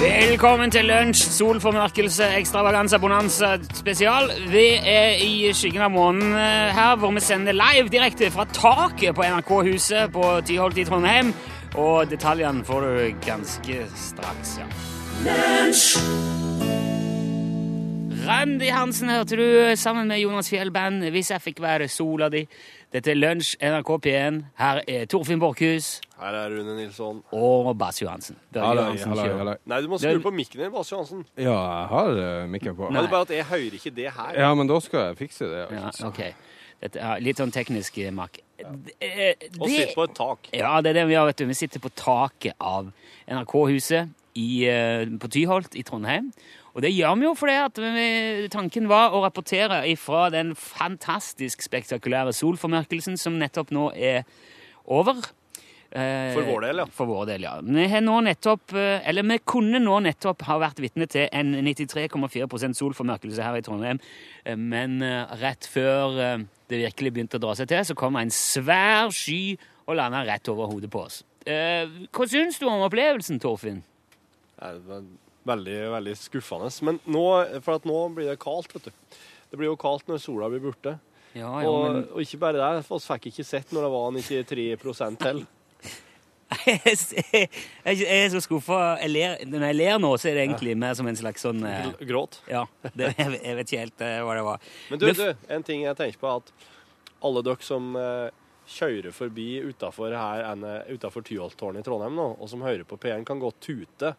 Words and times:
Velkommen 0.00 0.70
til 0.72 0.86
lunsj, 0.88 1.20
solformørkelse, 1.36 2.24
ekstravaganza, 2.38 2.98
bonanza 2.98 3.58
spesial. 3.76 4.30
Vi 4.48 4.66
er 4.72 5.20
i 5.20 5.50
skyggen 5.52 5.84
av 5.84 5.92
månen 5.92 6.32
eh, 6.32 6.70
her, 6.72 6.94
hvor 6.96 7.12
vi 7.12 7.20
sender 7.20 7.52
live 7.52 7.92
direkte 7.92 8.30
fra 8.32 8.46
taket 8.48 9.12
på 9.16 9.26
NRK-huset 9.26 10.12
på 10.14 10.30
Tyholt 10.48 10.80
i 10.80 10.86
Trondheim. 10.88 11.34
Og 11.78 12.08
detaljene 12.10 12.64
får 12.66 12.80
du 12.86 13.20
ganske 13.26 13.84
straks, 13.96 14.56
ja. 14.58 14.66
Randi 18.20 18.68
Hansen 18.68 19.08
hørte 19.10 19.36
du 19.38 19.46
sammen 19.80 20.08
med 20.08 20.20
Jonas 20.20 20.50
Fjellband, 20.50 21.04
Hvis 21.10 21.30
jeg 21.30 21.40
fikk 21.40 21.60
være 21.62 21.88
sola 21.88 22.28
di. 22.28 22.42
Dette 22.92 23.12
er 23.12 23.14
Lunsj, 23.18 23.54
NRK 23.62 23.90
P1. 24.02 24.40
Her 24.58 24.80
er 24.88 25.06
Torfinn 25.06 25.38
Borchhus 25.40 26.00
Her 26.20 26.34
er 26.34 26.50
Rune 26.50 26.74
Nilsson. 26.76 27.22
og 27.32 27.78
Bass 27.78 28.02
Johansen. 28.02 28.36
Halløy, 28.54 28.98
halløy, 28.98 29.24
kjører. 29.24 29.56
Nei, 29.64 29.80
du 29.80 29.88
må 29.88 29.98
skru 29.98 30.20
på 30.26 30.32
mikken 30.34 30.60
din, 30.64 30.72
Bass 30.74 30.90
Johansen. 30.92 31.24
Ja, 31.38 31.54
jeg 31.54 31.88
har 31.94 32.10
uh, 32.18 32.48
mikken 32.50 32.76
på. 32.76 32.90
Ja, 32.90 32.98
det 32.98 33.06
er 33.06 33.14
bare 33.14 33.28
at 33.28 33.34
jeg 33.36 33.44
hører 33.44 33.78
ikke 33.78 33.94
det 33.96 34.10
her. 34.18 34.32
Ja, 34.42 34.54
men 34.54 34.68
da 34.68 34.80
skal 34.84 35.06
jeg 35.10 35.20
fikse 35.22 35.44
det. 35.48 35.66
Ja, 35.70 35.86
Altså. 35.86 36.10
Dette 36.80 37.00
ja, 37.02 37.16
litt 37.20 37.40
sånn 37.40 37.52
teknisk 37.52 37.98
Mark. 38.16 38.38
Ja. 38.60 38.70
Eh, 39.04 39.34
Og 39.58 39.68
sitte 39.68 39.96
på 39.96 40.06
et 40.08 40.14
tak. 40.16 40.48
Ja, 40.56 40.78
det 40.80 40.94
er 40.94 41.00
det 41.02 41.08
vi 41.10 41.16
gjør, 41.16 41.28
vet 41.28 41.42
du. 41.42 41.46
Vi 41.50 41.58
sitter 41.58 41.82
på 41.82 41.92
taket 41.92 42.56
av 42.56 42.88
NRK-huset 43.28 44.08
eh, 44.40 45.04
på 45.20 45.30
Tyholt 45.32 45.76
i 45.76 45.84
Trondheim. 45.84 46.30
Og 46.70 46.84
det 46.84 46.92
gjør 46.94 47.18
vi 47.18 47.26
jo 47.26 47.34
fordi 47.36 47.56
at 47.58 47.80
vi, 47.82 48.06
tanken 48.52 48.86
var 48.90 49.12
å 49.16 49.24
rapportere 49.24 49.82
ifra 49.90 50.28
den 50.32 50.54
fantastisk 50.54 51.64
spektakulære 51.66 52.32
solformørkelsen 52.36 53.18
som 53.20 53.36
nettopp 53.40 53.72
nå 53.74 53.90
er 53.98 54.22
over. 54.86 55.18
Eh, 55.90 56.30
For 56.36 56.46
vår 56.46 56.68
del, 56.68 56.80
ja. 56.84 56.86
For 56.94 57.10
vår 57.10 57.26
del, 57.32 57.44
ja. 57.48 57.56
Vi 57.66 57.88
har 57.90 58.04
nå 58.06 58.20
nettopp, 58.22 58.72
eh, 58.78 59.02
eller 59.10 59.26
vi 59.26 59.40
kunne 59.42 59.80
nå 59.82 59.98
nettopp 60.06 60.46
ha 60.46 60.60
vært 60.62 60.78
vitne 60.80 61.08
til 61.10 61.26
en 61.34 61.56
93,4% 61.66 62.78
solformørkelse 62.78 63.42
her 63.42 63.58
i 63.58 63.64
Trondheim, 63.66 63.98
eh, 64.44 64.54
men 64.54 65.00
eh, 65.02 65.34
rett 65.42 65.66
før 65.66 66.20
eh, 66.22 66.46
det 66.70 66.78
virkelig 66.84 67.12
begynte 67.16 67.38
å 67.40 67.42
dra 67.42 67.54
seg 67.58 67.68
til, 67.70 67.82
så 67.90 67.96
kom 67.98 68.16
en 68.20 68.30
svær 68.34 69.10
sky 69.14 69.56
og 69.86 69.96
landa 69.98 70.22
rett 70.28 70.48
over 70.52 70.70
hodet 70.70 70.90
på 70.92 71.02
oss. 71.02 71.20
Eh, 71.48 71.88
Hva 72.14 72.26
syns 72.30 72.60
du 72.60 72.66
om 72.70 72.84
opplevelsen, 72.86 73.40
Torfinn? 73.42 73.82
Det 74.60 74.72
var 74.86 75.04
veldig, 75.50 75.78
veldig 75.96 76.16
skuffende. 76.20 76.70
Men 76.86 77.00
nå, 77.10 77.24
for 77.64 77.78
at 77.80 77.86
nå 77.88 78.00
blir 78.14 78.28
det 78.30 78.38
kaldt, 78.42 78.74
vet 78.76 78.90
du. 78.90 79.16
Det 79.50 79.58
blir 79.58 79.72
jo 79.72 79.78
kaldt 79.80 80.06
når 80.10 80.20
sola 80.22 80.50
blir 80.52 80.62
borte. 80.62 80.98
Ja, 81.34 81.50
Og, 81.62 82.10
og 82.10 82.22
ikke 82.24 82.40
bare 82.42 82.58
det, 82.58 82.84
vi 82.88 82.98
fikk 83.04 83.28
ikke 83.30 83.46
sett 83.46 83.72
når 83.74 83.86
det 83.86 83.90
var 83.94 84.14
93 84.16 85.16
til. 85.22 85.44
jeg, 86.66 86.80
jeg, 87.32 87.48
jeg 87.84 88.24
er 88.24 88.28
så 88.32 88.40
skuffa. 88.42 88.80
Når 89.06 89.64
jeg 89.70 89.76
ler 89.78 90.00
nå, 90.02 90.10
så 90.18 90.30
er 90.30 90.38
det 90.38 90.44
egentlig 90.48 90.74
mer 90.78 90.96
som 90.98 91.06
en 91.10 91.18
slags 91.18 91.44
sånn 91.46 91.62
eh, 91.66 91.92
Gråt. 92.08 92.40
Ja, 92.50 92.64
det, 92.90 93.12
jeg, 93.18 93.38
jeg 93.44 93.58
vet 93.60 93.70
ikke 93.70 93.84
helt 93.84 94.04
eh, 94.06 94.18
hva 94.26 94.36
det 94.38 94.44
var. 94.48 94.68
Men 94.90 95.02
du, 95.02 95.06
du, 95.14 95.26
en 95.56 95.66
ting 95.66 95.84
jeg 95.86 95.98
tenker 96.00 96.22
på, 96.22 96.32
at 96.40 96.52
alle 97.22 97.42
dere 97.46 97.62
som 97.66 97.92
eh, 98.00 98.30
kjører 98.70 99.14
forbi 99.14 99.48
utafor 99.70 100.14
ene- 100.14 100.82
Tyholttårnet 100.98 101.82
i 101.82 101.86
Trondheim 101.86 102.18
nå, 102.18 102.26
og 102.38 102.50
som 102.50 102.62
hører 102.66 102.84
på 102.88 102.98
P1, 103.02 103.24
kan 103.28 103.40
godt 103.42 103.60
tute. 103.64 104.14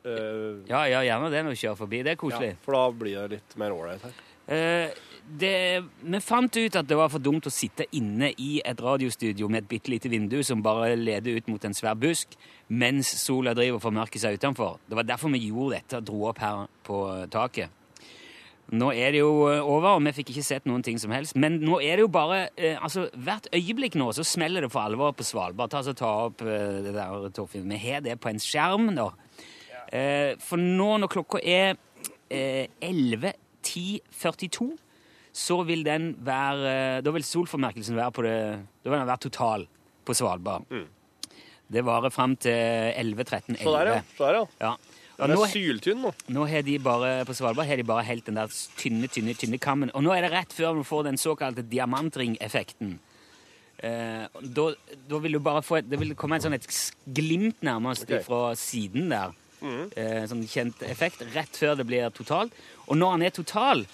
Uh, 0.00 0.62
Ja, 0.70 0.86
ja, 0.88 1.02
gjerne 1.04 1.28
det 1.32 1.42
når 1.44 1.54
du 1.56 1.60
kjører 1.60 1.78
forbi. 1.82 2.02
Det 2.06 2.14
er 2.14 2.20
koselig. 2.20 2.52
ja, 2.54 2.60
for 2.64 2.76
da 2.78 2.84
blir 2.96 3.18
det 3.26 3.38
litt 3.38 3.56
mer 3.60 3.74
ålreit 3.76 4.06
her. 4.06 4.20
Eh, 4.50 4.94
det, 5.38 5.82
vi 6.02 6.20
fant 6.24 6.56
ut 6.56 6.76
at 6.76 6.88
det 6.88 6.96
var 6.98 7.10
for 7.12 7.22
dumt 7.22 7.46
å 7.46 7.52
sitte 7.52 7.86
inne 7.96 8.32
i 8.40 8.60
et 8.66 8.80
radiostudio 8.82 9.48
med 9.50 9.64
et 9.64 9.68
bitte 9.70 9.92
lite 9.92 10.10
vindu 10.10 10.40
som 10.46 10.62
bare 10.64 10.96
leder 10.98 11.38
ut 11.38 11.50
mot 11.52 11.64
en 11.64 11.76
svær 11.76 11.98
busk, 11.98 12.34
mens 12.68 13.12
sola 13.22 13.54
driver 13.54 13.78
og 13.78 13.84
formørker 13.84 14.22
seg 14.22 14.40
utenfor. 14.40 14.80
Det 14.88 14.98
var 14.98 15.08
derfor 15.08 15.32
vi 15.34 15.44
gjorde 15.48 15.78
dette 15.78 16.00
og 16.00 16.08
dro 16.08 16.24
opp 16.30 16.42
her 16.42 16.64
på 16.86 17.02
taket. 17.30 17.76
Nå 18.70 18.92
er 18.94 19.10
det 19.10 19.18
jo 19.24 19.48
eh, 19.50 19.58
over, 19.58 19.96
og 19.96 20.04
vi 20.04 20.12
fikk 20.14 20.28
ikke 20.30 20.46
sett 20.46 20.66
noen 20.70 20.84
ting 20.86 20.98
som 21.02 21.10
helst. 21.10 21.34
Men 21.34 21.58
nå 21.58 21.80
er 21.82 21.98
det 21.98 22.04
jo 22.04 22.12
bare 22.14 22.44
eh, 22.54 22.78
altså 22.78 23.08
Hvert 23.18 23.48
øyeblikk 23.56 23.96
nå 23.98 24.12
så 24.14 24.22
smeller 24.26 24.62
det 24.62 24.70
for 24.70 24.86
alvor 24.86 25.10
på 25.16 25.26
Svalbard. 25.26 25.72
Ta 25.72 25.82
så 25.82 25.94
Ta 25.98 26.10
opp 26.28 26.44
eh, 26.46 26.78
det 26.84 26.94
der, 26.94 27.26
Torfinn. 27.34 27.66
Vi 27.70 27.80
har 27.82 28.04
det 28.06 28.14
på 28.22 28.30
en 28.30 28.38
skjerm 28.38 28.92
nå. 28.94 29.08
Eh, 29.90 30.38
for 30.38 30.62
nå 30.62 30.92
når 31.02 31.10
klokka 31.10 31.42
er 31.42 31.74
eh, 32.30 32.70
11.10,42, 32.86 34.70
så 35.32 35.60
vil 35.62 35.84
den 35.86 36.14
være 36.26 37.02
Da 37.06 37.10
vil 37.14 37.24
solformerkelsen 37.24 37.96
være 37.96 38.12
på 38.16 38.24
det 38.26 38.38
Da 38.82 38.90
vil 38.90 38.98
den 38.98 39.10
være 39.10 39.24
total 39.28 39.66
på 40.04 40.16
Svalbard. 40.16 40.64
Det 41.70 41.84
varer 41.86 42.10
fram 42.10 42.34
til 42.40 42.50
11.13.11. 42.50 43.62
Så 43.62 43.74
der, 43.76 43.90
ja. 43.92 44.00
Så 44.16 44.24
der, 44.26 44.38
ja. 44.40 44.46
Ja. 44.60 44.72
Og 45.20 45.28
Den 45.28 45.36
nå, 45.36 45.44
er 45.44 45.52
syltynn 45.52 46.00
nå. 46.00 46.10
nå 46.32 46.46
har 46.48 46.64
de 46.64 46.78
bare, 46.82 47.10
på 47.28 47.36
Svalbard 47.36 47.68
har 47.68 47.76
de 47.76 47.84
bare 47.86 48.06
helt 48.08 48.26
den 48.26 48.40
der 48.40 48.50
tynne, 48.80 49.08
tynne, 49.12 49.34
tynne 49.36 49.60
kammen. 49.60 49.92
Og 49.94 50.02
nå 50.02 50.14
er 50.16 50.24
det 50.24 50.32
rett 50.32 50.54
før 50.56 50.80
du 50.80 50.82
får 50.86 51.10
den 51.10 51.20
såkalte 51.20 51.64
diamantringeffekten. 51.68 52.96
Eh, 53.84 54.24
da, 54.56 54.64
da 55.08 55.20
vil 55.24 55.36
du 55.36 55.40
bare 55.44 55.62
få 55.64 55.78
et, 55.78 55.86
Det 55.88 55.96
vil 56.00 56.12
komme 56.18 56.36
et 56.36 56.44
sånn 56.44 56.56
et 56.56 56.66
glimt 57.16 57.62
nærmest 57.64 58.04
okay. 58.08 58.24
fra 58.24 58.50
siden 58.58 59.12
der. 59.12 59.36
Eh, 59.60 60.24
sånn 60.28 60.46
kjent 60.48 60.84
effekt. 60.88 61.22
Rett 61.34 61.62
før 61.62 61.76
det 61.76 61.86
blir 61.88 62.08
totalt. 62.16 62.56
Og 62.88 62.96
når 62.96 63.16
han 63.16 63.26
er 63.28 63.36
total, 63.36 63.84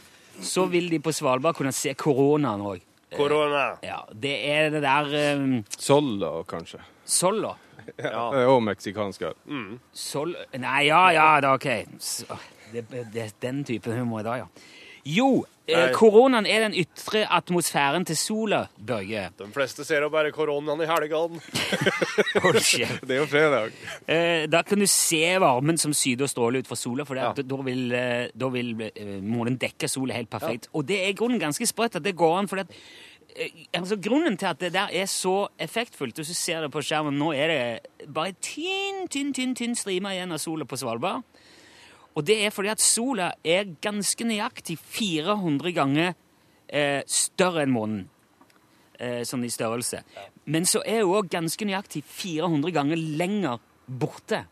så 0.42 0.66
vil 0.70 0.90
de 0.90 1.00
på 1.00 1.12
Svalbard 1.14 1.56
kunne 1.56 1.72
se 1.72 1.94
koronaen 1.94 2.64
òg. 2.66 2.82
Korona. 3.16 3.76
Ja, 3.86 4.00
det 4.12 4.34
er 4.50 4.70
det 4.74 4.82
der 4.82 5.36
um, 5.38 5.64
Solo, 5.78 6.42
kanskje. 6.48 6.80
Solo. 7.06 7.54
Ja. 7.98 8.32
Eh, 8.34 8.48
Og 8.50 8.62
meksikansk 8.66 9.22
øl. 9.28 9.36
Sol... 9.94 10.34
Nei, 10.58 10.88
ja, 10.88 11.04
ja, 11.14 11.26
da, 11.40 11.52
ok. 11.54 11.68
Så, 12.02 12.26
det, 12.72 12.82
det 13.14 13.22
er 13.22 13.30
den 13.42 13.62
typen 13.64 13.94
humor 14.00 14.24
i 14.24 14.26
dag, 14.26 14.42
ja. 14.42 14.48
Jo, 15.06 15.44
eh, 15.68 15.76
Nei. 15.76 15.92
koronaen 15.94 16.46
er 16.50 16.64
den 16.64 16.74
ytre 16.82 17.20
atmosfæren 17.30 18.04
til 18.08 18.16
sola, 18.18 18.64
Børge. 18.88 19.28
De 19.38 19.46
fleste 19.54 19.84
ser 19.86 20.02
jo 20.02 20.08
bare 20.10 20.32
koronaen 20.34 20.82
i 20.82 20.88
helgene. 20.90 21.38
Hold 22.42 22.58
kjeft. 22.66 23.04
Det 23.06 23.14
er 23.14 23.20
jo 23.20 23.28
fredag. 23.30 23.70
Eh, 24.10 24.46
da 24.50 24.62
kan 24.66 24.82
du 24.82 24.86
se 24.90 25.22
varmen 25.42 25.78
som 25.78 25.94
syder 25.94 26.26
og 26.26 26.32
stråler 26.32 26.64
ut 26.64 26.70
fra 26.70 26.78
sola, 26.80 27.06
for 27.06 27.14
det, 27.14 27.22
Ja. 27.22 27.32
da, 27.38 27.42
da 27.54 27.60
vil, 27.68 27.84
eh, 27.94 28.28
da 28.34 28.48
vil 28.50 28.74
eh, 28.88 29.16
månen 29.22 29.58
dekke 29.62 29.88
sola 29.88 30.14
helt 30.18 30.30
perfekt. 30.32 30.66
Og 30.74 30.86
det 30.90 30.98
er 31.04 31.12
i 31.14 31.18
grunnen 31.18 31.38
ganske 31.42 31.66
sprøtt 31.70 31.96
at 32.00 32.02
det 32.02 32.16
går 32.18 32.38
an, 32.40 32.48
for 32.50 32.56
det, 32.64 32.66
eh, 33.36 33.54
altså, 33.78 33.96
grunnen 34.02 34.36
til 34.36 34.46
at 34.50 34.58
det 34.58 34.72
der 34.74 34.90
er 34.90 35.06
så 35.06 35.48
effektfullt, 35.60 36.18
og 36.18 36.26
så 36.26 36.34
ser 36.34 36.62
du 36.66 36.68
på 36.74 36.82
skjermen, 36.82 37.14
nå 37.18 37.30
er 37.36 37.46
det 37.54 38.12
bare 38.12 38.34
tynn, 38.42 39.06
tynn, 39.06 39.30
tynn, 39.32 39.54
tynn 39.54 39.78
strime 39.78 40.10
igjen 40.18 40.32
av 40.34 40.42
sola 40.42 40.64
på 40.66 40.76
Svalbard. 40.82 41.22
Og 42.16 42.24
det 42.24 42.38
er 42.44 42.52
fordi 42.54 42.72
at 42.72 42.82
sola 42.82 43.30
er 43.44 43.74
ganske 43.84 44.24
nøyaktig 44.24 44.78
400 44.80 45.72
ganger 45.76 46.14
eh, 46.68 47.02
større 47.06 47.66
enn 47.66 47.74
månen. 47.74 48.04
Eh, 48.96 49.20
sånn 49.28 49.44
i 49.44 49.52
størrelse. 49.52 50.00
Men 50.48 50.64
så 50.68 50.80
er 50.88 51.02
hun 51.04 51.18
òg 51.18 51.28
ganske 51.32 51.68
nøyaktig 51.68 52.00
400 52.08 52.72
ganger 52.72 53.02
lenger 53.20 53.60
borte. 53.86 54.46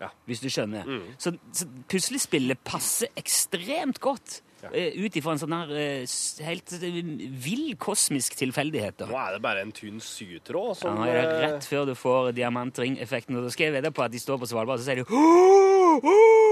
Ja. 0.00 0.12
Hvis 0.28 0.40
du 0.40 0.46
skjønner. 0.48 0.86
Så, 1.20 1.34
så 1.52 1.66
puslespillet 1.90 2.62
passer 2.64 3.10
ekstremt 3.18 3.98
godt 4.00 4.38
eh, 4.72 4.96
ut 5.00 5.16
ifra 5.16 5.34
en 5.34 5.40
sånn 5.42 5.54
her 5.56 5.72
eh, 5.76 6.14
helt 6.46 6.74
eh, 6.76 6.98
vill 7.44 7.76
kosmisk 7.80 8.36
tilfeldighet. 8.38 9.06
Nå 9.10 9.18
er 9.18 9.36
det 9.36 9.42
bare 9.44 9.64
en 9.64 9.72
tynn 9.74 10.00
sytråd 10.04 10.72
Ja, 10.72 10.78
som 10.78 10.98
nå 11.00 11.06
er 11.08 11.20
det 11.20 11.38
rett 11.44 11.68
før 11.68 11.88
du 11.88 11.94
får 11.98 12.32
diamantringeffekten. 12.36 13.38
Og 13.38 13.48
da 13.48 13.54
skal 13.54 13.70
jeg 13.70 13.78
vedde 13.78 13.92
på 13.94 14.04
at 14.04 14.12
de 14.14 14.20
står 14.22 14.40
på 14.42 14.50
Svalbard, 14.50 14.80
og 14.80 14.84
så 14.84 14.90
sier 14.90 15.02
de 15.02 15.06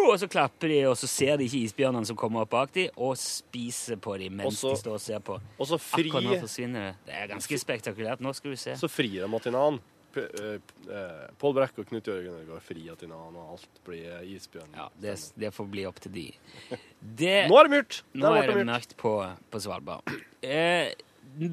Og 0.09 0.17
så 0.21 0.29
klapper 0.31 0.73
de, 0.73 0.81
og 0.89 0.97
så 0.97 1.11
ser 1.11 1.37
de 1.37 1.45
ikke 1.45 1.61
isbjørnene 1.67 2.09
som 2.09 2.17
kommer 2.19 2.47
opp 2.47 2.55
bak 2.55 2.73
dem, 2.75 2.89
og 2.97 3.19
spiser 3.21 4.01
på 4.01 4.17
dem 4.21 4.39
mens 4.41 4.57
også, 4.57 4.73
de 4.73 4.83
står 4.83 4.97
og 4.97 5.05
ser 5.05 5.23
på. 5.25 5.37
Og 5.59 5.69
så 5.69 5.79
fri, 5.83 6.09
Akkurat 6.09 6.25
nå 6.25 6.41
forsvinner 6.47 6.89
det. 6.89 6.97
Det 7.11 7.21
er 7.21 7.31
ganske 7.35 7.61
spektakulært. 7.61 8.25
Nå 8.25 8.33
skal 8.37 8.55
vi 8.55 8.61
se. 8.61 8.77
så 8.81 8.89
frir 8.89 9.21
de 9.21 9.41
til 9.45 9.55
annen. 9.55 9.81
P- 10.15 10.25
eh, 10.25 10.61
eh, 10.89 11.25
Pål 11.41 11.55
Brekk 11.59 11.81
og 11.83 11.89
Knut 11.91 12.07
Jørgen 12.09 12.47
fri 12.65 12.79
frir 12.81 12.97
til 13.01 13.11
annen, 13.13 13.37
og 13.37 13.57
alt 13.59 13.81
blir 13.87 14.23
isbjørn. 14.25 14.71
Ja, 14.79 14.87
det, 15.03 15.17
det 15.39 15.51
får 15.55 15.69
bli 15.75 15.85
opp 15.89 16.01
til 16.05 16.15
de. 16.15 16.27
Det, 16.99 17.35
Nå 17.51 17.59
er 17.61 17.69
det 17.69 17.75
mørkt! 17.77 18.01
Nå 18.19 18.33
er 18.35 18.49
det 18.51 18.65
mørkt. 18.67 18.97
på, 18.99 19.13
på 19.53 19.61
Svalbard. 19.63 20.09
Eh, 20.43 20.91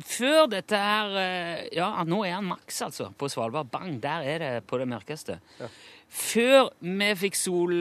før 0.08 0.48
dette 0.50 0.78
her 0.80 1.12
eh, 1.20 1.66
Ja, 1.76 1.90
nå 2.08 2.24
er 2.26 2.38
han 2.40 2.48
maks, 2.50 2.80
altså, 2.88 3.12
på 3.20 3.28
Svalbard. 3.30 3.70
Bang, 3.74 4.00
der 4.02 4.24
er 4.26 4.40
det 4.42 4.54
på 4.66 4.80
det 4.82 4.88
mørkeste. 4.90 5.38
Før 6.16 6.70
vi 6.80 7.08
fikk 7.20 7.36
sol... 7.38 7.72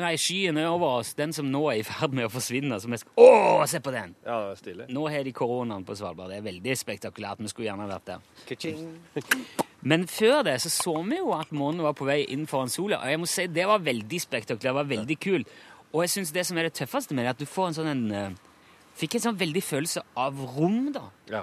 Nei, 0.00 0.12
skyene 0.22 0.64
over 0.70 1.00
oss, 1.02 1.10
den 1.18 1.34
som 1.36 1.48
nå 1.52 1.64
er 1.72 1.80
i 1.82 1.86
ferd 1.86 2.14
med 2.16 2.28
å 2.28 2.32
forsvinne 2.32 2.78
som 2.80 2.94
jeg 2.94 3.02
sk- 3.04 3.14
Å, 3.20 3.66
se 3.68 3.80
på 3.84 3.92
den! 3.94 4.14
Ja, 4.24 4.36
det 4.46 4.54
er 4.56 4.60
stille. 4.62 4.86
Nå 4.96 5.06
har 5.12 5.26
de 5.26 5.34
koronaen 5.36 5.84
på 5.86 5.94
Svalbard. 5.98 6.30
Det 6.32 6.38
er 6.40 6.46
veldig 6.46 6.76
spektakulært. 6.80 7.42
Vi 7.42 7.50
skulle 7.52 7.68
gjerne 7.70 7.88
vært 7.90 8.14
der. 8.14 8.20
Men 9.86 10.06
før 10.10 10.42
det 10.46 10.56
så 10.64 10.70
så 10.72 10.94
vi 11.06 11.20
jo 11.20 11.30
at 11.36 11.52
månen 11.54 11.84
var 11.84 11.94
på 11.94 12.08
vei 12.08 12.24
inn 12.32 12.46
foran 12.50 12.72
sola. 12.72 12.98
Og 13.04 13.12
jeg 13.12 13.20
må 13.22 13.28
si 13.30 13.46
det 13.46 13.66
var 13.70 13.84
veldig 13.86 14.18
spektakulært. 14.22 14.64
Det 14.64 14.74
var 14.74 14.88
veldig 14.90 15.16
kult. 15.22 15.52
Og 15.92 16.02
jeg 16.02 16.14
synes 16.16 16.32
det 16.34 16.46
som 16.48 16.58
er 16.58 16.66
det 16.66 16.74
tøffeste 16.74 17.14
med 17.14 17.22
det, 17.22 17.28
er 17.30 17.36
at 17.36 17.42
du 17.42 17.48
får 17.48 17.68
en 17.70 17.76
sånn 17.80 17.92
en, 17.92 18.06
eh, 18.10 18.42
Fikk 18.96 19.18
en 19.18 19.26
sånn 19.26 19.36
veldig 19.36 19.60
følelse 19.60 20.00
av 20.16 20.38
rom, 20.56 20.90
da. 20.94 21.02
Ja. 21.28 21.42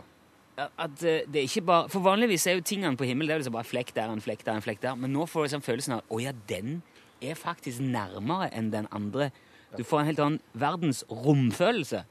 At 0.58 1.04
eh, 1.06 1.22
det 1.30 1.40
er 1.40 1.46
ikke 1.48 1.66
bare, 1.66 1.90
For 1.90 2.02
vanligvis 2.06 2.48
er 2.50 2.58
jo 2.58 2.66
tingene 2.66 2.98
på 2.98 3.06
himmelen 3.06 3.30
det 3.30 3.36
er 3.36 3.40
jo 3.40 3.44
liksom 3.44 3.56
bare 3.58 3.70
flekk 3.70 3.94
der, 3.94 4.10
en 4.10 4.22
flekk 4.22 4.44
der, 4.46 4.58
en 4.58 4.66
flekk 4.66 4.82
der. 4.82 4.98
Men 5.00 5.14
nå 5.14 5.28
får 5.30 5.46
du 5.46 5.54
sånn 5.54 5.66
følelsen 5.66 5.98
av 6.00 6.10
å 6.10 6.20
ja, 6.22 6.34
den 6.50 6.82
er 7.24 7.38
faktisk 7.40 7.82
nærmere 7.86 8.50
enn 8.52 8.72
den 8.74 8.90
andre. 8.92 9.30
Du 9.78 9.86
får 9.88 10.02
en 10.02 10.10
helt 10.12 10.22
annen 10.22 10.42
verdensromfølelse, 10.60 12.04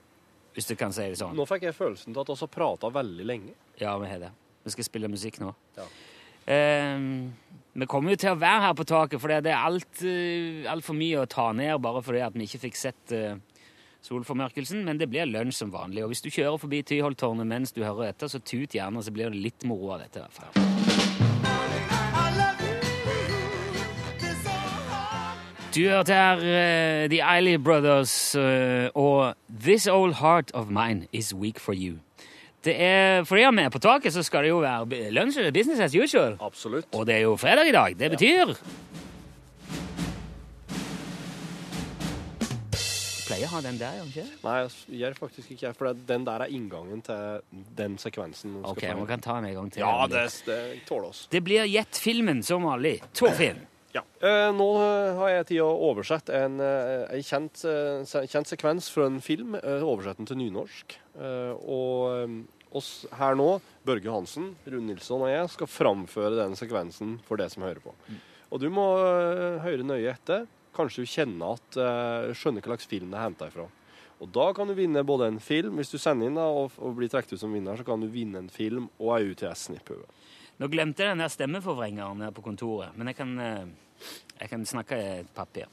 hvis 0.57 0.71
du 0.71 0.75
kan 0.79 0.95
si 0.95 1.05
det 1.13 1.21
sånn. 1.21 1.37
Nå 1.39 1.47
fikk 1.51 1.69
jeg 1.69 1.77
følelsen 1.77 2.15
til 2.15 2.23
at 2.23 2.33
vi 2.33 2.39
har 2.41 2.51
prata 2.55 2.91
veldig 2.95 3.27
lenge. 3.29 3.55
Ja, 3.83 3.95
vi 4.01 4.09
har 4.11 4.25
det. 4.25 4.33
Vi 4.65 4.75
skal 4.75 4.89
spille 4.89 5.11
musikk 5.11 5.39
nå. 5.43 5.53
Ja. 5.77 5.87
Eh, 6.47 6.99
vi 7.73 7.89
kommer 7.89 8.13
jo 8.13 8.21
til 8.21 8.35
å 8.35 8.41
være 8.41 8.67
her 8.67 8.75
på 8.77 8.85
taket, 8.85 9.21
for 9.21 9.33
det 9.33 9.49
er 9.49 9.57
alt, 9.57 10.03
uh, 10.05 10.93
mye 10.93 11.23
å 11.23 11.29
ta 11.31 11.53
ned 11.57 11.81
bare 11.81 12.03
fordi 12.05 12.21
at 12.21 12.35
vi 12.37 12.45
ikke 12.45 12.67
fikk 12.67 12.77
sett 12.77 13.15
eh, 13.17 13.39
solformørkelsen. 14.05 14.85
Men 14.85 15.01
det 15.01 15.09
blir 15.09 15.31
lunsj 15.31 15.63
som 15.63 15.73
vanlig. 15.73 16.05
Og 16.05 16.13
hvis 16.13 16.25
du 16.25 16.29
kjører 16.29 16.61
forbi 16.61 16.83
Tyholttårnet 16.85 17.49
mens 17.49 17.73
du 17.73 17.81
hører 17.85 18.11
etter, 18.11 18.29
så 18.29 18.43
tut 18.45 18.77
gjerne, 18.77 19.01
så 19.01 19.15
blir 19.15 19.33
det 19.33 19.41
litt 19.41 19.65
moro 19.65 19.95
av 19.97 20.05
dette. 20.05 20.21
i 20.21 20.25
hvert 20.27 20.37
fall. 20.37 20.53
Du 25.73 25.87
hørte 25.89 26.13
her 26.13 26.43
eh, 26.45 27.09
The 27.09 27.23
Eiley 27.25 27.57
Brothers 27.57 28.35
eh, 28.37 28.91
og 28.93 29.33
This 29.49 29.87
Old 29.89 30.21
Heart 30.21 30.53
of 30.53 30.69
Mine 30.69 31.09
Is 31.13 31.33
Weak 31.33 31.59
For 31.59 31.73
You. 31.73 32.03
Det 32.63 32.75
er, 32.79 33.25
Fordi 33.27 33.43
vi 33.57 33.63
er 33.63 33.73
på 33.75 33.81
taket, 33.83 34.13
så 34.15 34.23
skal 34.23 34.47
det 34.47 34.53
jo 34.53 34.61
være 34.63 35.11
lunsj 35.11 35.51
business 35.55 35.81
as 35.81 35.95
usual. 35.95 36.37
Absolutt. 36.41 36.87
Og 36.95 37.07
det 37.07 37.17
er 37.17 37.25
jo 37.27 37.37
fredag 37.37 37.69
i 37.69 37.73
dag. 37.75 37.97
Det 37.99 38.11
betyr 38.15 38.55
Du 42.73 43.27
pleier 43.27 43.49
å 43.49 43.53
ha 43.55 43.61
den 43.65 43.79
der, 43.81 43.97
gjør 43.97 44.09
ikke? 44.13 44.25
Nei, 44.45 44.55
jeg 44.61 45.01
gjør 45.01 45.15
faktisk 45.17 45.53
ikke 45.55 45.67
jeg, 45.67 45.77
for 45.79 46.01
den 46.13 46.25
der 46.29 46.45
er 46.45 46.53
inngangen 46.53 47.03
til 47.07 47.43
den 47.79 47.99
sekvensen. 47.99 48.59
Ok, 48.69 48.83
vi 48.85 49.07
kan 49.09 49.25
ta 49.25 49.39
den 49.41 49.51
en 49.51 49.55
gang 49.57 49.71
til. 49.73 49.83
Ja, 49.83 50.07
det, 50.11 50.27
det 50.47 50.61
tåler 50.87 51.09
oss. 51.09 51.27
Det 51.33 51.41
blir 51.43 51.65
Gjett 51.73 51.97
filmen 51.99 52.43
som 52.45 52.67
vanlig. 52.69 52.99
Torfinn. 53.17 53.63
Ja. 53.93 54.03
Eh, 54.25 54.49
nå 54.57 54.69
eh, 54.81 55.19
har 55.19 55.31
jeg 55.35 55.49
tid 55.51 55.63
å 55.65 55.69
oversette 55.91 56.33
en, 56.33 56.57
eh, 56.65 57.05
en 57.13 57.27
kjent, 57.27 57.65
kjent 58.09 58.49
sekvens 58.49 58.89
fra 58.93 59.09
en 59.11 59.21
film, 59.25 59.57
oversett 59.61 60.21
den 60.21 60.29
til 60.31 60.41
nynorsk. 60.41 60.97
Eh, 61.21 61.53
og 61.61 62.73
oss 62.73 63.05
her 63.19 63.37
nå, 63.37 63.51
Børge 63.85 64.09
Hansen, 64.09 64.55
Rune 64.65 64.89
Nilsson 64.89 65.27
og 65.27 65.29
jeg, 65.29 65.51
skal 65.53 65.69
framføre 65.69 66.39
den 66.39 66.57
sekvensen 66.57 67.19
for 67.27 67.41
det 67.41 67.51
som 67.53 67.67
hører 67.67 67.83
på. 67.85 67.93
Og 68.53 68.61
du 68.61 68.71
må 68.73 68.87
høre 69.65 69.85
nøye 69.85 70.13
etter. 70.13 70.49
Kanskje 70.73 71.05
du 71.05 71.13
kjenner 71.13 71.59
at 71.59 71.77
skjønner 72.37 72.65
hva 72.65 72.73
slags 72.73 72.89
film 72.89 73.13
det 73.13 73.19
er 73.21 73.27
henta 73.27 73.49
ifra. 73.53 73.67
Og 74.25 74.31
da 74.33 74.47
kan 74.57 74.71
du 74.71 74.77
vinne 74.79 75.03
både 75.05 75.29
en 75.29 75.41
film, 75.43 75.77
hvis 75.81 75.93
du 75.93 75.99
sender 76.01 76.31
inn 76.31 76.39
da, 76.39 76.47
og, 76.49 76.77
og 76.81 76.95
blir 76.97 77.11
trukket 77.13 77.35
ut 77.35 77.43
som 77.43 77.53
vinner, 77.53 77.77
så 77.77 77.85
kan 77.85 78.01
du 78.01 78.09
vinne 78.13 78.41
en 78.41 78.53
film 78.53 78.87
og 79.03 79.17
ei 79.19 79.33
UTS-snipphue. 79.33 80.05
Nå 80.63 80.69
glemte 80.71 81.03
jeg 81.03 81.11
den 81.17 81.23
der 81.25 81.31
stemmeforvrengeren 81.33 82.21
her 82.23 82.31
på 82.35 82.45
kontoret, 82.45 82.95
men 82.95 83.11
jeg 83.11 83.17
kan, 83.19 83.33
eh, 83.43 83.65
jeg 84.39 84.51
kan 84.53 84.67
snakke 84.67 84.95
i 84.95 85.09
et 85.25 85.33
papir. 85.35 85.67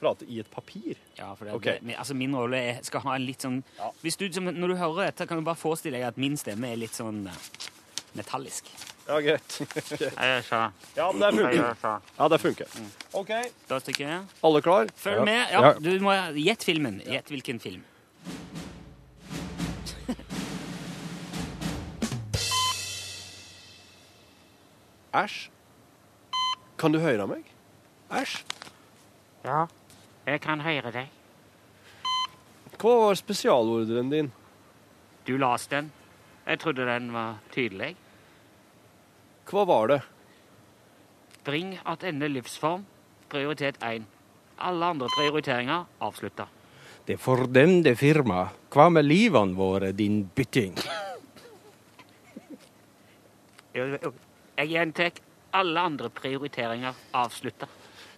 Prate 0.00 0.24
i 0.26 0.38
et 0.40 0.48
papir. 0.50 0.96
Ja, 1.18 1.34
for 1.34 1.44
det, 1.44 1.52
okay. 1.54 1.76
det, 1.84 1.98
altså 2.00 2.16
min 2.16 2.32
rolle 2.36 2.56
er, 2.70 2.80
skal 2.82 3.04
ha 3.04 3.14
en 3.18 3.26
litt 3.28 3.44
sånn 3.44 3.60
Ja. 3.78 3.90
hvis 4.02 4.16
du, 4.18 4.24
som, 4.32 4.44
Når 4.48 4.68
du 4.72 4.76
hører 4.80 5.06
dette, 5.10 5.26
kan 5.28 5.38
du 5.38 5.44
bare 5.44 5.60
forestille 5.60 5.98
deg 6.00 6.08
at 6.08 6.16
min 6.16 6.36
stemme 6.40 6.72
er 6.72 6.80
litt 6.80 6.96
sånn 6.96 7.26
eh, 7.28 7.38
metallisk. 8.16 8.72
Ja, 9.06 9.20
greit. 9.20 9.60
Ja, 10.50 10.70
ja, 10.96 11.12
men 11.12 11.20
det 11.20 11.30
funker. 11.36 12.00
Ja, 12.18 12.28
det 12.32 12.38
funker. 12.40 12.66
OK. 13.12 13.32
Da 13.68 13.78
stikker 13.84 14.08
jeg. 14.08 14.22
Alle 14.42 14.62
klar? 14.64 14.88
Følg 14.96 15.20
Ja. 15.20 15.24
med. 15.28 15.50
Ja, 15.52 15.60
Ja. 15.60 15.72
du 15.78 15.90
må 16.00 16.14
Gjett 16.40 16.64
filmen. 16.64 17.02
Gjett 17.04 17.28
hvilken 17.28 17.60
film. 17.60 17.84
Æsj. 25.14 25.50
Kan 26.78 26.92
du 26.92 26.98
høre 26.98 27.26
meg? 27.30 27.44
Æsj. 28.10 28.40
Ja, 29.44 29.66
jeg 30.26 30.40
kan 30.42 30.60
høre 30.60 30.90
deg. 30.90 31.12
Hva 32.80 32.94
var 32.98 33.14
spesialordren 33.14 34.10
din? 34.10 34.32
Du 35.26 35.36
leste 35.38 35.76
den. 35.76 35.92
Jeg 36.46 36.58
trodde 36.60 36.88
den 36.88 37.12
var 37.14 37.38
tydelig. 37.54 37.94
Hva 39.48 39.64
var 39.68 39.86
det? 39.92 40.00
Bring 41.44 41.78
attende 41.86 42.28
livsform. 42.28 42.84
Prioritet 43.30 43.78
1. 43.82 44.04
Alle 44.58 44.90
andre 44.96 45.08
prioriteringer 45.14 45.86
avslutta. 46.00 46.48
Det 47.06 47.20
fordømte 47.20 47.94
firma. 47.96 48.48
Hva 48.72 48.88
med 48.90 49.06
livene 49.06 49.54
våre, 49.54 49.92
din 49.92 50.24
bytting? 50.34 50.74
Jeg 54.56 54.70
gjentar 54.70 55.22
alle 55.54 55.80
andre 55.80 56.10
prioriteringer 56.14 57.00
avslutta. 57.14 57.68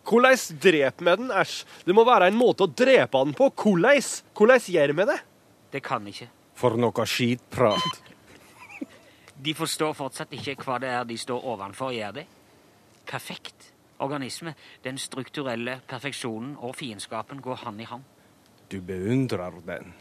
Hvordan 0.07 0.59
drep 0.63 1.01
vi 1.03 1.15
den, 1.19 1.31
æsj? 1.35 1.65
Det 1.87 1.95
må 1.95 2.05
være 2.07 2.29
en 2.31 2.39
måte 2.39 2.67
å 2.67 2.71
drepe 2.71 3.23
den 3.25 3.35
på. 3.37 3.51
Hvordan? 3.51 4.11
Hvordan 4.37 4.69
gjør 4.73 4.93
vi 4.95 5.07
det? 5.11 5.19
Det 5.73 5.83
kan 5.83 6.07
ikke. 6.07 6.29
For 6.57 6.79
noe 6.79 7.07
skitprat. 7.07 8.03
De 9.47 9.53
forstår 9.55 9.93
fortsatt 9.93 10.33
ikke 10.33 10.57
hva 10.65 10.79
det 10.81 10.89
er 10.89 11.03
de 11.05 11.17
står 11.21 11.45
ovenfor, 11.45 11.93
gjør 11.93 12.15
de? 12.17 12.23
Perfekt 13.07 13.73
organisme. 13.99 14.55
Den 14.85 14.99
strukturelle 14.99 15.81
perfeksjonen 15.89 16.55
og 16.57 16.77
fiendskapen 16.77 17.43
går 17.45 17.61
hand 17.65 17.81
i 17.81 17.89
hand. 17.91 18.05
Du 18.71 18.81
beundrer 18.81 19.61
den. 19.67 19.93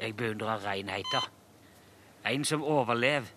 Jeg 0.00 0.16
beundrer 0.16 0.64
renheten. 0.64 1.28
En 2.26 2.44
som 2.44 2.64
overlever, 2.64 3.28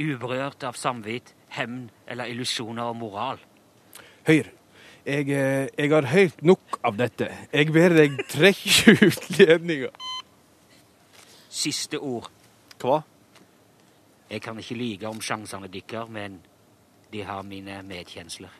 uberørt 0.00 0.64
av 0.64 0.76
samvitt, 0.76 1.34
hevn 1.56 1.86
eller 2.08 2.30
illusjoner 2.32 2.90
og 2.92 2.96
moral. 2.96 3.40
Høyre. 4.26 4.50
Jeg, 5.06 5.28
eh, 5.34 5.68
jeg 5.78 5.90
har 5.90 6.06
hørt 6.06 6.42
nok 6.46 6.78
av 6.84 6.96
dette. 6.96 7.26
Jeg 7.52 7.72
ber 7.74 7.96
deg 7.96 8.20
trekke 8.30 8.94
ut 9.08 9.30
ledninga. 9.38 9.90
Siste 11.50 11.98
ord. 11.98 12.30
Hva? 12.78 13.02
Jeg 14.30 14.40
kan 14.42 14.58
ikke 14.58 14.78
lyge 14.78 15.10
om 15.10 15.20
sjansene 15.20 15.68
deres, 15.68 16.08
men 16.08 16.40
de 17.12 17.24
har 17.26 17.42
mine 17.42 17.82
medkjensler. 17.84 18.54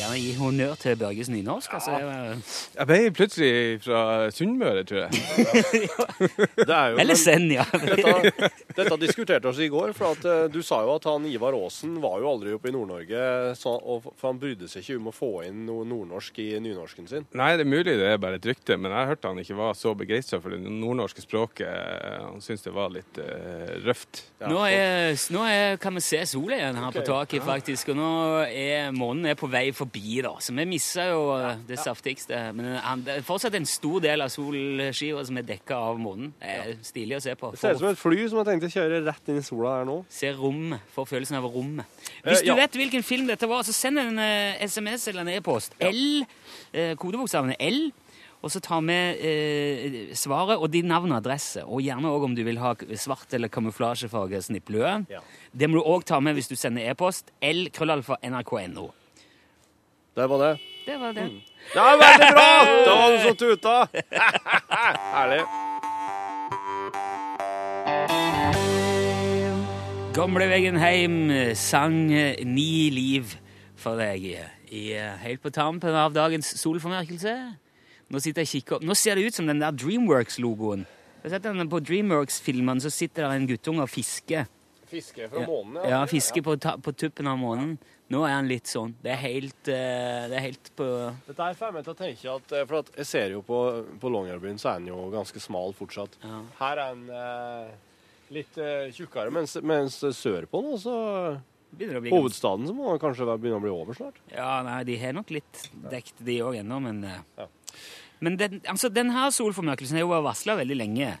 Gjerne 0.00 0.16
gi 0.16 0.30
honnør 0.38 0.78
til 0.80 0.96
Børges 0.96 1.28
nynorsk. 1.28 1.74
Altså, 1.76 1.90
jeg- 2.00 2.38
Jeg 2.78 2.86
ble 2.86 3.10
plutselig 3.12 3.82
fra 3.84 4.30
Sunnmøre, 4.32 4.84
tror 4.88 4.98
jeg. 5.04 5.10
Det 6.68 6.70
er 6.74 6.86
jo 6.94 6.98
Eller 7.02 7.14
send, 7.20 7.52
ja. 7.52 7.64
dette, 7.72 8.48
dette 8.76 8.96
diskuterte 9.02 9.48
oss 9.50 9.58
i 9.60 9.68
går, 9.68 9.92
for 9.96 10.16
at 10.16 10.24
eh, 10.24 10.48
du 10.48 10.62
sa 10.64 10.80
jo 10.86 10.94
at 10.94 11.04
han 11.04 11.26
Ivar 11.28 11.52
Aasen 11.58 11.98
var 12.00 12.16
jo 12.22 12.30
aldri 12.30 12.54
oppe 12.56 12.70
i 12.70 12.72
Nord-Norge, 12.72 13.24
for 13.60 14.14
han 14.24 14.40
brydde 14.40 14.68
seg 14.72 14.86
ikke 14.86 14.96
om 15.02 15.10
å 15.10 15.14
få 15.14 15.30
inn 15.48 15.66
noe 15.68 15.84
nordnorsk 15.84 16.38
i 16.40 16.48
nynorsken 16.64 17.08
sin. 17.10 17.26
Nei, 17.36 17.50
det 17.58 17.66
er 17.66 17.70
mulig 17.74 17.98
det 18.00 18.08
er 18.14 18.16
bare 18.22 18.40
et 18.40 18.48
rykte, 18.48 18.78
men 18.80 18.94
jeg 18.96 19.10
hørte 19.12 19.28
han 19.34 19.42
ikke 19.44 19.58
var 19.60 19.76
så 19.76 19.92
begeistra 19.98 20.40
for 20.40 20.54
det 20.56 20.62
nordnorske 20.64 21.20
språket. 21.26 21.68
Han 22.24 22.40
syntes 22.40 22.64
det 22.64 22.72
var 22.76 22.88
litt 22.94 23.20
uh, 23.20 23.76
røft. 23.84 24.24
Ja, 24.40 24.48
Nå, 24.48 24.62
er, 24.64 25.12
nå 25.34 25.44
er, 25.44 25.76
kan 25.82 25.92
vi 25.98 26.00
se 26.04 26.22
sola 26.30 26.56
igjen 26.56 26.78
her 26.80 26.88
okay. 26.88 27.02
på 27.02 27.06
taket, 27.10 27.44
faktisk. 27.44 27.92
Og 27.92 27.98
nå 28.00 28.10
er 28.48 28.88
månen 28.96 29.26
er 29.34 29.36
på 29.36 29.48
vei 29.50 29.66
forbi, 29.76 29.89
da. 30.22 30.32
Så 30.40 30.54
vi 30.54 30.64
misser 30.66 31.10
jo 31.10 31.36
ja, 31.38 31.54
det 31.66 31.78
saftigste. 31.78 32.52
Men 32.54 32.76
han- 32.82 33.02
det 33.04 33.16
er 33.18 33.22
fortsatt 33.22 33.54
en 33.54 33.66
stor 33.66 34.00
del 34.00 34.20
av 34.20 34.28
solskiva 34.28 35.24
som 35.26 35.36
er 35.38 35.42
dekka 35.42 35.74
av 35.74 35.98
månen. 35.98 36.32
Er 36.40 36.76
stilig 36.82 37.16
å 37.16 37.20
se 37.22 37.34
på. 37.34 37.50
Det 37.52 37.58
ser 37.60 37.72
ut 37.74 37.78
som 37.78 37.88
et 37.88 37.98
fly 37.98 38.28
som 38.28 38.38
har 38.38 38.44
tenkt 38.44 38.64
å 38.64 38.72
kjøre 38.72 39.04
rett 39.04 39.28
inn 39.28 39.38
i 39.38 39.42
sola 39.42 39.78
her 39.78 39.84
nå. 39.84 40.04
se 40.08 40.32
rommet. 40.32 40.80
Får 40.94 41.06
følelsen 41.06 41.36
av 41.36 41.44
rommet. 41.52 41.84
Hvis 42.24 42.38
Eh, 42.40 42.42
du 42.42 42.46
ja. 42.46 42.54
vet 42.54 42.72
hvilken 42.72 43.02
film 43.04 43.26
dette 43.26 43.46
var, 43.48 43.62
så 43.62 43.72
send 43.72 43.98
en 43.98 44.18
eh, 44.18 44.56
SMS 44.66 45.08
eller 45.08 45.20
en 45.22 45.28
e-post. 45.28 45.72
L, 45.80 46.24
eh, 46.72 46.94
kodebokstavene 46.96 47.56
L. 47.60 47.90
Og 48.42 48.48
så 48.50 48.58
ta 48.62 48.80
med 48.80 49.18
eh, 49.20 50.14
svaret 50.16 50.56
og 50.58 50.70
din 50.72 50.86
navn 50.88 51.12
og 51.12 51.18
adresse. 51.18 51.60
Og 51.66 51.82
gjerne 51.82 52.08
òg 52.08 52.24
om 52.24 52.34
du 52.34 52.42
vil 52.42 52.56
ha 52.56 52.72
svart 52.96 53.34
eller 53.34 53.48
kamuflasjefarge 53.52 54.40
snipplue. 54.42 55.06
Ja. 55.10 55.20
Det 55.54 55.68
må 55.68 55.74
du 55.76 55.82
òg 55.84 56.04
ta 56.08 56.18
med 56.20 56.34
hvis 56.38 56.48
du 56.48 56.56
sender 56.56 56.88
e-post. 56.88 57.30
L 57.42 57.68
krøllalfa 57.68 58.16
nrk.no. 58.24 58.86
Det 60.14 60.26
var 60.28 60.38
det. 60.38 60.58
Det 60.86 60.96
var 60.98 61.12
det. 61.12 61.30
Det 61.74 61.80
var 61.80 61.96
veldig 62.00 62.30
bra! 62.34 62.50
Da 62.86 62.94
var 62.96 63.12
du 63.12 63.18
som 63.22 63.36
tuta! 63.36 63.88
Herlig. 65.14 65.42
Gamleveggen 70.14 70.76
heim 70.82 71.16
sang 71.54 72.08
Ni 72.44 72.90
liv 72.90 73.36
for 73.78 74.00
deg 74.00 74.26
i, 74.26 74.82
helt 75.22 75.42
på 75.42 75.52
tampen 75.54 75.94
av 75.94 76.12
dagens 76.12 76.50
solformerkelse. 76.58 77.34
Nå 78.10 78.18
sitter 78.18 78.42
jeg 78.42 78.48
og 78.48 78.54
kikker 78.56 78.76
opp. 78.76 78.86
Nå 78.90 78.96
ser 78.98 79.14
det 79.16 79.30
ut 79.30 79.38
som 79.38 79.46
den 79.46 79.62
der 79.62 79.70
Dreamworks-logoen. 79.70 80.82
På 81.22 81.80
Dreamworks-filmene 81.86 82.82
så 82.82 82.90
sitter 82.90 83.28
det 83.28 83.38
en 83.38 83.48
guttunge 83.52 83.86
og 83.86 83.92
fisker. 83.92 84.50
Fiske 84.90 85.28
fra 85.30 85.46
månen, 85.46 85.80
Ja, 85.88 86.02
fisker 86.10 86.42
på, 86.42 86.56
ta, 86.60 86.76
på 86.82 86.92
tuppen 86.92 87.28
av 87.30 87.38
månen. 87.38 87.76
Nå 88.10 88.24
er 88.26 88.32
han 88.34 88.48
litt 88.50 88.66
sånn. 88.66 88.96
Det 89.04 89.12
er 89.14 89.20
helt, 89.22 89.68
eh, 89.70 90.24
det 90.30 90.34
er 90.34 90.46
helt 90.48 90.70
på 90.74 90.86
Dette 91.28 91.44
her 91.46 91.54
får 91.60 91.76
meg 91.76 91.84
til 91.86 91.92
å 91.94 91.98
tenke 92.00 92.32
at 92.32 92.54
eh, 92.58 92.64
For 92.66 92.80
at 92.80 92.90
jeg 92.98 93.06
ser 93.06 93.36
jo 93.36 93.44
på, 93.46 93.60
på 94.02 94.10
Longyearbyen, 94.10 94.58
så 94.58 94.72
er 94.72 94.80
den 94.82 94.90
jo 94.90 95.04
ganske 95.14 95.42
smal 95.42 95.76
fortsatt. 95.78 96.18
Ja. 96.24 96.40
Her 96.58 96.82
er 96.88 96.98
den 96.98 97.06
eh, 97.14 97.70
litt 98.34 98.58
eh, 98.58 98.90
tjukkere, 98.96 99.30
mens, 99.34 99.54
mens 99.62 100.00
sørpå 100.18 100.64
nå, 100.66 100.74
så 100.82 100.96
Hovedstaden 101.70 102.66
så 102.66 102.74
må 102.74 102.96
kanskje 102.98 103.28
begynne 103.38 103.60
å 103.60 103.62
bli 103.62 103.70
over 103.70 103.94
snart. 103.94 104.16
Ja, 104.32 104.58
nei, 104.66 104.80
de 104.88 104.96
har 104.98 105.14
nok 105.14 105.30
litt 105.30 105.68
dekt, 105.92 106.16
de 106.18 106.40
òg 106.42 106.58
ennå, 106.64 106.80
men 106.82 107.04
eh, 107.06 107.20
Ja. 107.38 107.46
Men 108.20 108.34
den, 108.36 108.58
altså, 108.68 108.90
denne 108.92 109.30
solformørkelsen 109.32 109.96
har 109.96 110.02
jo 110.02 110.10
vært 110.10 110.26
varsla 110.26 110.58
veldig 110.58 110.76
lenge. 110.76 111.12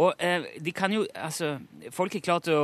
Og 0.00 0.14
eh, 0.24 0.44
de 0.64 0.72
kan 0.72 0.92
jo 0.92 1.02
Altså, 1.14 1.58
folk 1.92 2.14
har 2.16 2.20
klart 2.24 2.48
å, 2.48 2.60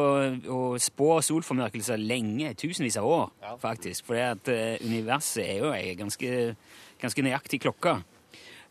å 0.49 0.61
spå 0.81 1.19
solformørkelser 1.23 2.01
lenge, 2.01 2.55
tusenvis 2.57 2.97
av 2.97 3.05
år, 3.05 3.27
Ja. 3.43 3.57
faktisk. 3.61 4.07
For 4.09 4.17
eh, 4.17 4.79
universet 4.81 5.45
er 5.45 5.59
jo 5.59 5.73
ei 5.73 5.95
ganske, 5.95 6.55
ganske 7.03 7.23
nøyaktig 7.23 7.61
klokke. 7.61 7.99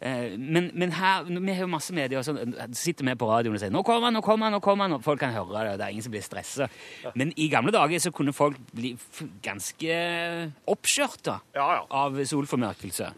Eh, 0.02 0.34
men, 0.38 0.72
men 0.74 0.92
her, 0.94 1.24
vi 1.30 1.54
har 1.54 1.62
jo 1.66 1.68
masse 1.70 1.94
medier 1.94 2.22
som 2.26 2.38
sitter 2.74 3.06
med 3.06 3.18
på 3.18 3.30
radioen 3.30 3.56
og 3.56 3.60
sier 3.62 3.70
'Nå 3.74 3.82
kommer 3.86 4.06
han, 4.10 4.14
nå 4.14 4.22
kommer 4.22 4.46
han!' 4.46 4.54
nå 4.54 4.60
kommer 4.62 4.84
han, 4.86 4.94
og 4.94 5.04
Folk 5.04 5.20
kan 5.20 5.34
høre 5.34 5.54
det, 5.64 5.72
og 5.74 5.78
det 5.80 5.86
er 5.86 5.90
ingen 5.94 6.04
som 6.06 6.12
blir 6.12 6.22
stressa. 6.26 6.68
Men 7.16 7.34
i 7.38 7.48
gamle 7.50 7.72
dager 7.72 7.98
så 8.00 8.12
kunne 8.12 8.34
folk 8.34 8.58
bli 8.74 8.96
ganske 9.42 10.52
oppskjørta 10.68 11.40
Ja, 11.56 11.68
ja. 11.78 11.84
av 11.90 12.14
solformørkelse. 12.26 13.14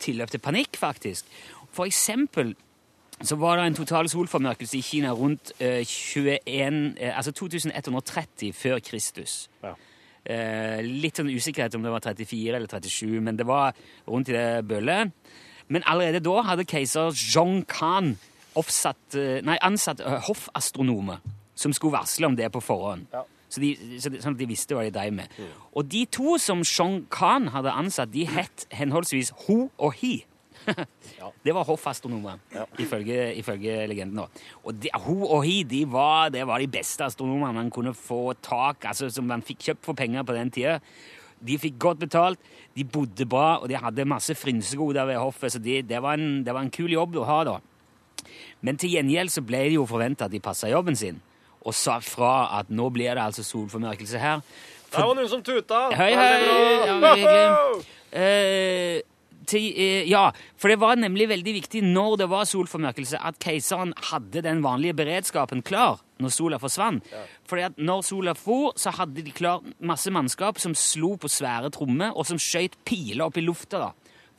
Tilløp 0.00 0.30
til 0.30 0.40
panikk, 0.40 0.76
faktisk. 0.76 1.24
For 1.74 1.84
eksempel 1.84 2.54
så 3.22 3.36
var 3.38 3.56
det 3.56 3.66
en 3.66 3.76
total 3.78 4.08
solformørkelse 4.10 4.78
i 4.78 4.82
Kina 4.82 5.12
rundt 5.14 5.52
eh, 5.62 5.84
21, 5.86 6.94
eh, 6.98 7.16
altså 7.16 7.32
2130 7.32 8.52
før 8.52 8.80
Kristus. 8.84 9.48
Ja. 9.62 9.74
Eh, 10.24 10.80
litt 10.82 11.20
sånn 11.20 11.30
usikkerhet 11.30 11.76
om 11.76 11.84
det 11.84 11.92
var 11.92 12.04
34 12.04 12.56
eller 12.56 12.68
37, 12.68 13.20
men 13.20 13.36
det 13.36 13.46
var 13.46 13.76
rundt 14.08 14.32
i 14.32 14.36
det 14.36 14.64
bøllet. 14.68 15.12
Men 15.68 15.84
allerede 15.86 16.22
da 16.24 16.42
hadde 16.48 16.66
keiser 16.68 17.12
Zhong 17.12 17.62
Khan 17.68 18.14
oppsatt, 18.58 19.14
eh, 19.14 19.40
nei, 19.44 19.58
ansatt 19.62 20.00
eh, 20.00 20.18
hoffastronomer 20.28 21.22
som 21.54 21.72
skulle 21.72 21.98
varsle 21.98 22.26
om 22.26 22.36
det 22.36 22.50
på 22.52 22.62
forhånd. 22.64 23.06
Ja. 23.12 23.24
Så 23.48 23.60
de, 23.62 23.74
så 24.02 24.10
de, 24.10 24.18
sånn 24.22 24.34
at 24.34 24.40
de 24.40 24.50
visste 24.50 24.74
hva 24.74 24.82
de 24.82 24.90
drev 24.94 25.12
med. 25.14 25.34
Og 25.78 25.86
de 25.86 26.02
to 26.10 26.38
som 26.42 26.64
Zhong 26.66 27.04
Khan 27.12 27.52
hadde 27.54 27.70
ansatt, 27.70 28.10
de 28.10 28.24
het 28.26 28.66
henholdsvis 28.74 29.30
Ho 29.44 29.68
og 29.78 30.00
Hi. 30.00 30.24
Det 31.44 31.52
var 31.54 31.66
hoffastronomer, 31.68 32.38
ifølge, 32.80 33.34
ifølge 33.40 33.86
legenden. 33.90 34.22
Og 34.64 34.78
de, 34.80 34.90
Ho 35.06 35.16
og 35.26 35.44
he, 35.44 35.62
de 35.68 35.84
var, 35.90 36.30
det 36.34 36.46
var 36.48 36.62
de 36.62 36.70
beste 36.70 37.04
astronomene 37.04 37.52
man 37.56 37.72
kunne 37.72 37.94
få 37.94 38.34
tak 38.42 38.86
altså 38.88 39.10
som 39.12 39.28
man 39.28 39.44
fikk 39.44 39.68
kjøpt 39.68 39.84
for 39.84 39.98
penger 39.98 40.24
på 40.24 40.36
den 40.36 40.52
tida. 40.54 40.78
De 41.44 41.58
fikk 41.60 41.76
godt 41.82 42.00
betalt, 42.00 42.40
de 42.76 42.84
bodde 42.88 43.26
bra, 43.28 43.58
og 43.60 43.68
de 43.68 43.76
hadde 43.76 44.08
masse 44.08 44.34
frynsegoder 44.38 45.04
ved 45.10 45.20
hoffet, 45.20 45.52
så 45.52 45.60
de, 45.60 45.82
det, 45.84 46.00
var 46.02 46.16
en, 46.16 46.40
det 46.46 46.54
var 46.54 46.64
en 46.64 46.72
kul 46.72 46.92
jobb 46.92 47.18
å 47.20 47.26
ha, 47.28 47.40
da. 47.44 47.58
Men 48.64 48.78
til 48.80 48.94
gjengjeld 48.94 49.32
så 49.34 49.42
ble 49.44 49.60
det 49.66 49.74
jo 49.76 49.84
forventa 49.88 50.24
at 50.24 50.32
de 50.32 50.40
passa 50.40 50.70
jobben 50.72 50.96
sin, 50.96 51.20
og 51.60 51.76
sa 51.76 51.98
fra 52.04 52.60
at 52.60 52.70
nå 52.72 52.88
blir 52.94 53.12
det 53.12 53.24
altså 53.26 53.44
solformørkelse 53.44 54.20
her. 54.22 54.40
Der 54.94 55.08
var 55.08 55.18
noen 55.18 55.28
som 55.28 55.42
tuta! 55.44 55.88
Hei, 55.98 56.12
hei! 56.16 57.24
Ja. 57.24 57.58
Eh, 58.14 59.02
til, 59.46 59.72
eh, 59.76 60.08
ja, 60.08 60.30
for 60.56 60.72
det 60.72 60.78
var 60.82 60.96
nemlig 60.96 61.28
veldig 61.30 61.54
viktig 61.60 61.82
når 61.86 62.18
det 62.22 62.28
var 62.30 62.44
solformørkelse, 62.48 63.20
at 63.20 63.38
keiseren 63.42 63.94
hadde 64.10 64.42
den 64.42 64.62
vanlige 64.64 64.96
beredskapen 64.98 65.62
klar 65.62 66.00
når 66.22 66.32
sola 66.34 66.58
forsvant. 66.62 67.04
Fordi 67.48 67.66
at 67.66 67.76
når 67.78 68.04
sola 68.06 68.34
for, 68.38 68.72
så 68.76 68.92
hadde 68.94 69.24
de 69.24 69.34
klar 69.34 69.64
masse 69.80 70.10
mannskap 70.10 70.58
som 70.62 70.74
slo 70.74 71.16
på 71.20 71.28
svære 71.28 71.72
trommer, 71.74 72.14
og 72.14 72.26
som 72.26 72.38
skjøt 72.40 72.78
piler 72.86 73.26
opp 73.26 73.36
i 73.40 73.44
lufta 73.44 73.78
da, 73.78 73.90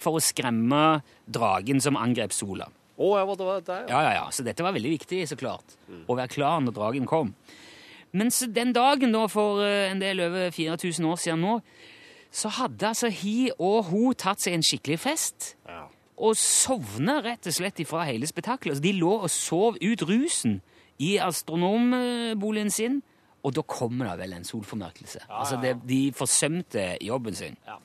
for 0.01 0.17
å 0.17 0.23
skremme 0.23 1.01
dragen 1.27 1.81
som 1.83 1.99
angrep 1.99 2.33
sola. 2.35 2.69
Oh, 2.97 3.17
ja, 3.19 3.25
det 3.27 3.45
var 3.45 3.59
dette? 3.59 3.79
Ja. 3.89 3.99
Ja, 3.99 4.01
ja, 4.07 4.13
ja, 4.21 4.25
Så 4.31 4.43
dette 4.43 4.63
var 4.63 4.71
veldig 4.71 4.93
viktig, 4.95 5.25
så 5.27 5.35
klart. 5.35 5.75
Å 6.07 6.15
være 6.15 6.31
klar 6.31 6.61
når 6.63 6.77
dragen 6.77 7.05
kom. 7.09 7.33
Mens 8.15 8.39
den 8.55 8.71
dagen, 8.71 9.11
da, 9.11 9.25
for 9.27 9.59
eh, 9.65 9.89
en 9.91 9.99
del 9.99 10.21
over 10.23 10.47
4000 10.55 11.03
år 11.09 11.19
siden 11.19 11.43
nå, 11.43 11.57
så 12.35 12.51
hadde 12.51 12.89
altså 12.89 13.09
hi 13.13 13.49
og 13.55 13.91
hun 13.91 14.15
tatt 14.19 14.43
seg 14.43 14.57
en 14.57 14.65
skikkelig 14.65 14.99
fest. 14.99 15.53
Ja. 15.69 15.85
Og 16.15 16.35
sovna 16.39 17.19
rett 17.23 17.47
og 17.47 17.55
slett 17.55 17.79
ifra 17.83 18.05
hele 18.07 18.27
spetakkelet. 18.27 18.75
Altså, 18.75 18.83
de 18.83 18.93
lå 18.99 19.11
og 19.25 19.31
sov 19.31 19.79
ut 19.79 20.05
rusen 20.07 20.59
i 20.99 21.15
astronomboligen 21.19 22.71
sin, 22.71 23.01
og 23.45 23.53
da 23.55 23.63
kommer 23.67 24.09
det 24.11 24.23
vel 24.23 24.37
en 24.37 24.47
solformørkelse. 24.47 25.25
Altså, 25.29 25.59
det, 25.61 25.75
de 25.87 25.99
forsømte 26.15 26.95
jobben 27.03 27.35
sin. 27.37 27.59
Ja. 27.67 27.77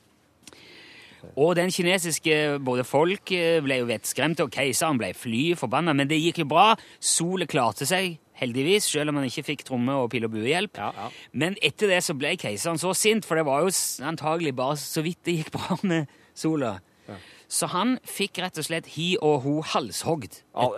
Og 1.37 1.55
den 1.59 1.71
kinesiske 1.75 2.59
både 2.65 2.85
folk 2.89 3.33
eh, 3.37 3.61
ble 3.65 3.81
jo 3.83 3.89
vettskremte, 3.91 4.47
og 4.47 4.55
keiseren 4.55 4.99
ble 5.01 5.13
fly 5.17 5.43
forbanna, 5.59 5.95
men 5.97 6.09
det 6.11 6.21
gikk 6.21 6.43
jo 6.45 6.49
bra. 6.51 6.75
Solet 6.99 7.51
klarte 7.53 7.89
seg, 7.89 8.19
heldigvis, 8.41 8.87
selv 8.89 9.13
om 9.13 9.21
han 9.21 9.29
ikke 9.29 9.45
fikk 9.51 9.67
tromme- 9.69 9.99
og 10.01 10.11
pil- 10.13 10.25
og 10.25 10.33
buehjelp. 10.33 10.81
Ja, 10.81 10.93
ja. 10.97 11.11
Men 11.33 11.59
etter 11.61 11.93
det 11.93 12.01
så 12.07 12.17
ble 12.17 12.37
keiseren 12.41 12.81
så 12.81 12.95
sint, 12.97 13.29
for 13.29 13.37
det 13.37 13.45
var 13.49 13.67
jo 13.67 13.73
antagelig 14.09 14.55
bare 14.57 14.79
så 14.81 15.05
vidt 15.05 15.21
det 15.29 15.41
gikk 15.41 15.53
bra 15.59 15.77
med 15.83 16.09
sola. 16.35 16.79
Så 17.51 17.67
han 17.73 17.97
fikk 18.07 18.39
rett 18.39 18.59
og 18.63 18.65
slett 18.69 18.93
hi 18.95 19.17
og 19.19 19.41
ho 19.43 19.57
halshogd 19.73 20.37
Ja, 20.55 20.69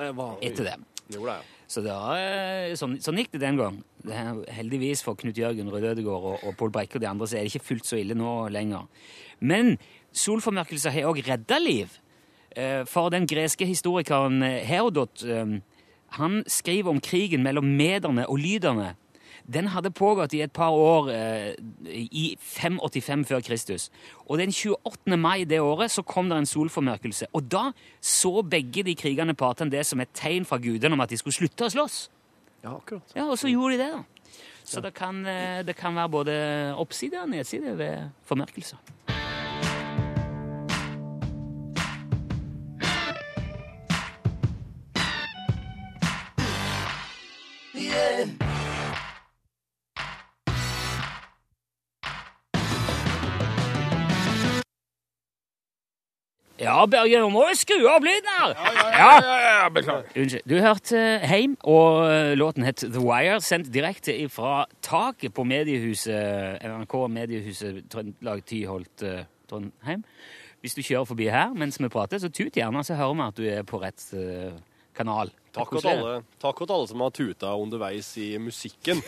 etter 0.41 0.71
det. 0.71 0.77
Gjorde 1.13 1.35
det. 1.37 1.51
Så 1.73 1.83
eh, 1.89 2.73
sånn, 2.77 2.99
sånn 3.01 3.19
gikk 3.21 3.33
det 3.35 3.43
den 3.45 3.59
gang. 3.61 3.79
Det 4.05 4.17
heldigvis 4.53 5.03
for 5.05 5.17
Knut 5.21 5.37
Jørgen 5.37 5.69
Rød 5.73 5.87
Ødegård 5.93 6.27
og, 6.33 6.47
og 6.49 6.57
Pål 6.61 6.73
Brekke 6.75 6.99
og 6.99 7.05
de 7.05 7.09
andre 7.09 7.29
så 7.29 7.39
er 7.39 7.45
det 7.47 7.53
ikke 7.55 7.69
fullt 7.71 7.89
så 7.89 8.01
ille 8.01 8.17
nå 8.19 8.33
lenger. 8.53 8.89
Men 9.41 9.77
solformørkelser 10.12 10.95
har 10.95 11.11
òg 11.11 11.23
redda 11.26 11.59
liv. 11.59 11.99
Eh, 12.57 12.85
For 12.87 13.09
den 13.09 13.26
greske 13.26 13.66
historikeren 13.66 14.42
eh, 14.42 14.61
Herodot 14.66 15.25
eh, 15.25 15.61
han 16.19 16.42
skriver 16.47 16.90
om 16.90 17.00
krigen 17.00 17.42
mellom 17.42 17.64
mederne 17.64 18.26
og 18.28 18.37
lyderne. 18.38 18.95
Den 19.52 19.73
hadde 19.73 19.90
pågått 19.90 20.35
i 20.37 20.42
et 20.45 20.52
par 20.52 20.71
år 20.71 21.09
i 21.90 22.37
585 22.38 23.25
før 23.26 23.40
Kristus. 23.40 23.88
Og 24.28 24.38
den 24.38 24.52
28. 24.52 25.16
mai 25.19 25.45
det 25.45 25.59
året 25.61 25.90
så 25.90 26.04
kom 26.07 26.28
det 26.28 26.38
en 26.38 26.47
solformørkelse. 26.47 27.26
Og 27.33 27.50
da 27.50 27.73
så 28.00 28.42
begge 28.42 28.85
de 28.87 28.95
krigende 28.95 29.35
partene 29.35 29.73
det 29.73 29.83
som 29.87 30.00
et 30.00 30.12
tegn 30.14 30.45
fra 30.45 30.61
gudene 30.62 30.95
om 30.95 31.02
at 31.02 31.11
de 31.11 31.19
skulle 31.19 31.35
slutte 31.35 31.66
å 31.66 31.73
slåss. 31.75 31.99
Ja, 32.62 32.76
akkurat. 32.76 33.16
Ja, 33.16 33.25
og 33.25 33.40
så 33.40 33.50
gjorde 33.50 33.81
de 33.81 33.83
det, 33.83 33.90
da. 33.97 34.38
Så 34.64 34.81
det, 34.81 34.95
kan, 34.95 35.25
det 35.66 35.75
kan 35.76 35.97
være 35.97 36.09
både 36.09 36.38
oppside 36.78 37.25
og 37.25 37.33
nedside 37.33 37.75
ved 37.78 38.12
formørkelser. 38.28 38.78
Ja, 56.62 56.85
Børge, 56.87 57.19
nå 57.19 57.28
må 57.33 57.42
du 57.49 57.57
skru 57.59 57.81
opp 57.90 58.04
lyden 58.07 58.28
her! 58.31 58.52
Ja, 58.54 59.14
ja, 59.19 59.38
ja, 59.42 59.69
beklager. 59.75 60.07
Unnskyld. 60.14 60.45
Du 60.47 60.54
hørte 60.62 61.00
Heim, 61.26 61.57
og 61.66 62.04
eh, 62.07 62.35
låten 62.38 62.62
het 62.66 62.85
The 62.85 63.02
Wire, 63.02 63.40
sendt 63.42 63.73
direkte 63.75 64.14
fra 64.31 64.64
taket 64.85 65.35
på 65.35 65.45
mediehuset, 65.49 66.62
NRK 66.62 66.95
Mediehuset 67.11 67.83
Trøndelag 67.90 68.45
Tyholt 68.47 69.02
eh, 69.07 69.25
Trondheim. 69.50 70.04
Hvis 70.62 70.78
du 70.78 70.85
kjører 70.87 71.09
forbi 71.09 71.26
her 71.35 71.50
mens 71.59 71.81
vi 71.83 71.90
prater, 71.90 72.23
så 72.23 72.31
tut 72.31 72.54
gjerne, 72.54 72.85
så 72.87 72.95
hører 72.95 73.19
vi 73.19 73.26
at 73.26 73.40
du 73.40 73.49
er 73.57 73.66
på 73.66 73.83
rett 73.83 74.07
eh, 74.14 74.54
kanal. 74.95 75.35
Takk 75.52 75.75
til 75.81 75.90
alle, 75.90 76.21
alle 76.47 76.87
som 76.88 77.02
har 77.02 77.11
tuta 77.16 77.57
underveis 77.59 78.14
i 78.23 78.37
musikken. 78.38 79.02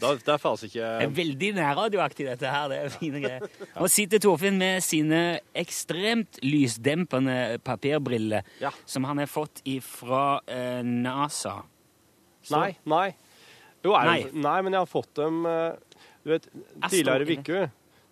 Da, 0.00 0.10
er 0.12 0.40
faktisk 0.40 0.74
Det 0.76 0.84
er 1.06 1.12
veldig 1.16 1.48
nærradioaktig, 1.56 2.26
dette 2.28 2.50
her. 2.52 2.68
Det 2.72 2.78
er 2.82 2.92
fine 2.92 3.20
greier. 3.22 3.46
Nå 3.80 3.88
sitter 3.92 4.20
Torfinn 4.20 4.58
med 4.60 4.84
sine 4.84 5.20
ekstremt 5.56 6.40
lysdempende 6.44 7.58
papirbriller, 7.64 8.44
Ja. 8.60 8.72
som 8.84 9.04
han 9.08 9.22
har 9.22 9.30
fått 9.30 9.62
ifra 9.64 10.40
eh, 10.46 10.82
NASA. 10.84 11.62
Så- 12.42 12.58
Nei, 12.60 12.76
nei. 12.84 13.08
Jo, 13.82 13.94
er 13.94 14.04
Nei. 14.08 14.20
nei. 14.34 14.60
men 14.62 14.72
jeg 14.74 14.80
har 14.82 14.90
fått 14.90 15.14
dem 15.18 15.44
eh, 15.46 15.72
Du 16.24 16.30
vet, 16.32 16.46
tidligere 16.90 17.26
i 17.26 17.36
uka 17.38 17.64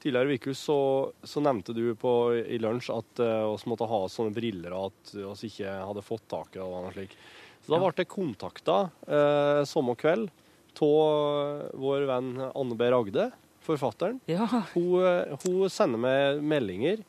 Tidligere 0.03 0.31
i 0.35 0.39
uka 0.39 0.55
så, 0.55 0.79
så 1.25 1.41
nevnte 1.43 1.75
du 1.75 1.95
på, 1.99 2.13
i 2.37 2.59
lunsj 2.61 2.91
at 2.93 3.23
uh, 3.25 3.49
oss 3.49 3.65
måtte 3.67 3.87
ha 3.89 4.03
sånne 4.13 4.35
briller, 4.37 4.75
og 4.77 4.91
at 4.93 5.15
vi 5.41 5.49
ikke 5.49 5.71
hadde 5.81 6.03
fått 6.05 6.27
tak 6.29 6.59
i 6.61 6.61
det. 6.61 7.07
Så 7.65 7.73
da 7.73 7.79
ble 7.81 7.93
jeg 7.97 8.11
kontakta 8.13 8.77
uh, 9.09 9.63
samme 9.65 9.95
kveld 9.97 10.29
av 10.83 11.71
vår 11.79 12.07
venn 12.11 12.31
Anne 12.55 12.75
B. 12.79 12.89
Ragde, 12.91 13.31
forfatteren. 13.65 14.21
Ja, 14.27 14.47
Hun, 14.75 15.05
eh, 15.05 15.37
hun 15.45 15.69
sender 15.71 15.99
meg 15.99 16.43
meldinger 16.43 17.05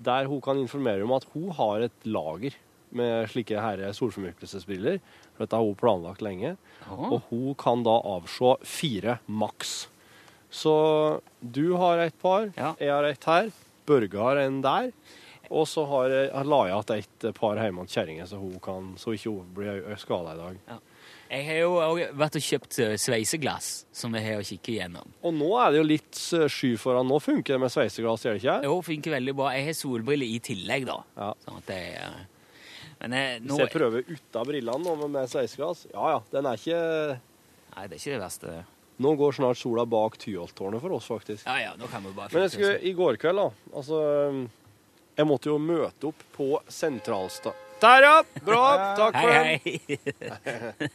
der 0.00 0.24
hun 0.30 0.40
kan 0.40 0.56
informere 0.56 1.04
om 1.04 1.12
at 1.12 1.26
hun 1.34 1.50
har 1.52 1.80
et 1.84 2.06
lager 2.08 2.54
med 2.90 3.28
slike 3.30 3.60
her 3.60 3.82
solformørkelsesbriller. 3.92 4.98
For 5.36 5.44
dette 5.44 5.56
har 5.56 5.62
hun 5.68 5.76
planlagt 5.78 6.22
lenge. 6.24 6.56
Å. 6.88 6.96
Og 7.12 7.22
hun 7.30 7.54
kan 7.60 7.82
da 7.84 7.98
avse 8.16 8.56
fire 8.66 9.18
maks. 9.28 9.88
Så 10.50 11.20
du 11.44 11.76
har 11.76 11.98
et 11.98 12.16
par, 12.18 12.48
Ja. 12.56 12.74
jeg 12.80 12.90
har 12.90 13.04
et 13.04 13.24
her, 13.24 13.50
Børge 13.86 14.18
har 14.18 14.36
en 14.38 14.60
der. 14.62 14.92
Og 15.50 15.66
så 15.66 15.84
har 15.86 16.08
jeg, 16.08 16.30
har 16.32 16.44
la 16.44 16.64
jeg 16.68 16.84
igjen 16.86 17.28
et 17.30 17.34
par 17.34 17.56
hjemme 17.56 17.82
hos 17.82 17.92
kjerringa, 17.94 18.26
så 18.26 18.38
hun 18.38 18.58
kan, 18.62 18.94
så 18.96 19.12
ikke 19.14 19.30
hun 19.34 19.48
blir 19.54 19.96
skada 19.98 20.34
i 20.34 20.38
dag. 20.38 20.80
Jeg 21.30 21.44
har 21.46 21.58
jo 21.60 21.74
også 21.78 22.06
vært 22.18 22.36
og 22.40 22.42
kjøpt 22.42 22.78
eh, 22.82 22.96
sveiseglass 22.98 23.66
som 23.94 24.14
jeg 24.18 24.24
har 24.26 24.40
å 24.40 24.46
kikke 24.46 24.72
gjennom. 24.74 25.12
Og 25.22 25.34
nå 25.36 25.50
er 25.62 25.70
det 25.70 25.78
jo 25.78 25.84
litt 25.86 26.18
eh, 26.34 26.48
sky 26.50 26.72
foran. 26.80 27.06
Nå 27.06 27.20
funker 27.22 27.54
det 27.54 27.60
med 27.62 27.70
sveiseglass, 27.70 28.24
gjør 28.26 28.34
det 28.34 28.42
ikke? 28.42 28.56
Jo, 28.66 28.80
funker 28.82 29.14
veldig 29.14 29.34
bra. 29.38 29.52
Jeg 29.54 29.68
har 29.68 29.76
solbriller 29.78 30.26
i 30.26 30.40
tillegg, 30.42 30.88
da. 30.90 30.96
Ja. 31.20 31.28
Sånn 31.46 31.60
at 31.62 31.70
jeg, 31.70 31.94
eh, 32.02 32.90
men 33.04 33.14
jeg, 33.16 33.38
nå 33.46 33.54
Hvis 33.54 33.62
jeg 33.62 33.72
prøver 33.76 34.10
uten 34.10 34.50
brillene 34.50 34.96
nå 34.98 35.06
med- 35.08 35.30
sveiseglass 35.32 35.86
Ja 35.94 36.10
ja, 36.16 36.18
den 36.34 36.50
er 36.50 36.58
ikke 36.58 36.80
Nei, 37.70 37.86
det 37.86 37.94
er 37.94 38.00
ikke 38.02 38.12
det 38.16 38.20
verste. 38.26 38.58
Nå 39.00 39.14
går 39.16 39.32
snart 39.38 39.56
sola 39.56 39.86
bak 39.88 40.18
Tyholttårnet 40.20 40.82
for 40.82 40.92
oss, 40.98 41.06
faktisk. 41.08 41.46
Ja, 41.46 41.54
ja, 41.62 41.72
nå 41.80 41.86
kan 41.88 42.02
vi 42.04 42.12
bare 42.12 42.28
Men 42.34 42.44
jeg 42.48 42.56
skulle, 42.58 42.74
i 42.82 42.92
går 42.98 43.16
kveld, 43.22 43.40
da 43.40 43.76
Altså 43.78 44.02
Jeg 45.16 45.30
måtte 45.30 45.48
jo 45.54 45.56
møte 45.62 46.10
opp 46.10 46.26
på 46.34 46.50
sentralsta... 46.68 47.54
Der, 47.80 48.04
ja! 48.04 48.14
Bra! 48.44 48.64
Takk 48.98 49.16
for 49.16 49.30
den. 49.34 50.90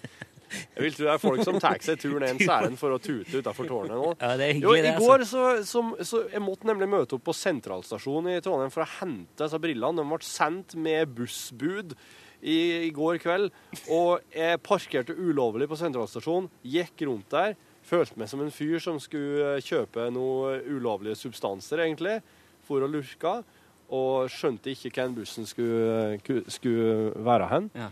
Jeg 0.55 0.83
vil 0.85 0.93
tro 0.95 1.03
det 1.07 1.11
er 1.11 1.19
folk 1.19 1.41
som 1.43 1.57
tar 1.59 1.79
seg 1.83 1.97
turen 1.99 2.23
en 2.29 2.37
særen 2.47 2.77
for 2.79 2.93
å 2.95 2.99
tute 3.01 3.41
utafor 3.41 3.67
tårnet 3.67 3.97
nå. 3.97 4.11
Ja, 4.21 4.35
det 4.39 4.45
er 4.51 4.59
Jo, 4.61 4.75
hyggelig, 4.75 4.85
I 4.85 4.91
altså. 4.93 5.07
går 5.09 5.23
så, 5.27 5.41
så, 5.67 5.81
så 6.07 6.21
Jeg 6.31 6.43
måtte 6.45 6.69
nemlig 6.69 6.87
møte 6.91 7.17
opp 7.17 7.25
på 7.27 7.35
sentralstasjonen 7.35 8.35
i 8.37 8.43
Trondheim 8.45 8.71
for 8.73 8.85
å 8.85 8.91
hente 8.99 9.41
disse 9.41 9.59
brillene. 9.63 9.99
De 9.99 10.05
ble 10.13 10.19
sendt 10.29 10.77
med 10.79 11.11
bussbud 11.17 11.95
i, 12.45 12.57
i 12.85 12.91
går 12.95 13.19
kveld. 13.25 13.49
Og 13.91 14.21
jeg 14.35 14.61
parkerte 14.63 15.17
ulovlig 15.17 15.67
på 15.71 15.79
sentralstasjonen, 15.81 16.47
gikk 16.63 17.03
rundt 17.09 17.33
der. 17.33 17.57
Følte 17.85 18.17
meg 18.21 18.29
som 18.31 18.41
en 18.45 18.53
fyr 18.53 18.79
som 18.81 19.01
skulle 19.01 19.57
kjøpe 19.65 20.07
noen 20.13 20.61
ulovlige 20.77 21.17
substanser, 21.19 21.83
egentlig, 21.83 22.19
for 22.65 22.81
å 22.85 22.89
lurke. 22.89 23.39
Og 23.93 24.29
skjønte 24.33 24.71
ikke 24.73 24.89
hvor 24.95 25.13
bussen 25.19 25.45
skulle, 25.45 26.19
skulle 26.49 27.11
være 27.25 27.49
hen. 27.51 27.67
Ja. 27.75 27.89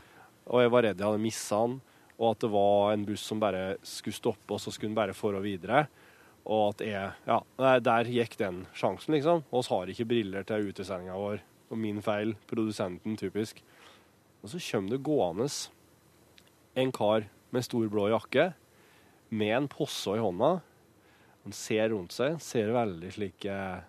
Og 0.49 0.61
jeg 0.63 0.71
var 0.73 0.83
redd 0.87 0.99
jeg 0.99 1.07
hadde 1.07 1.21
missa 1.23 1.59
den, 1.67 1.75
og 2.19 2.31
at 2.31 2.39
det 2.43 2.49
var 2.51 2.93
en 2.93 3.05
buss 3.05 3.21
som 3.29 3.39
bare 3.39 3.77
skulle 3.85 4.15
stoppe, 4.17 4.51
og 4.53 4.59
så 4.59 4.71
skulle 4.73 4.89
den 4.91 4.97
bare 4.97 5.13
forå 5.13 5.39
videre. 5.43 5.85
Og 6.45 6.73
at 6.73 6.81
jeg 6.85 7.11
Ja, 7.27 7.39
der- 7.79 8.03
gikk 8.09 8.35
den 8.37 8.65
sjansen, 8.73 9.13
liksom. 9.13 9.43
Og 9.51 9.63
vi 9.63 9.69
har 9.69 9.85
ikke 9.93 10.05
briller 10.09 10.43
til 10.43 10.69
utesendinga 10.69 11.13
vår. 11.15 11.39
Og 11.71 11.77
min 11.77 12.01
feil. 12.01 12.35
Produsenten, 12.47 13.15
typisk. 13.17 13.61
Og 14.43 14.49
så 14.49 14.59
kommer 14.59 14.89
det 14.89 15.03
gående 15.03 15.47
en 16.75 16.91
kar 16.91 17.23
med 17.51 17.63
stor 17.63 17.87
blå 17.87 18.09
jakke, 18.09 18.53
med 19.31 19.55
en 19.55 19.67
posse 19.67 20.07
i 20.09 20.19
hånda. 20.19 20.61
Han 21.43 21.51
ser 21.53 21.89
rundt 21.89 22.11
seg, 22.11 22.39
ser 22.41 22.71
veldig 22.73 23.11
slik 23.13 23.45
eh, 23.45 23.79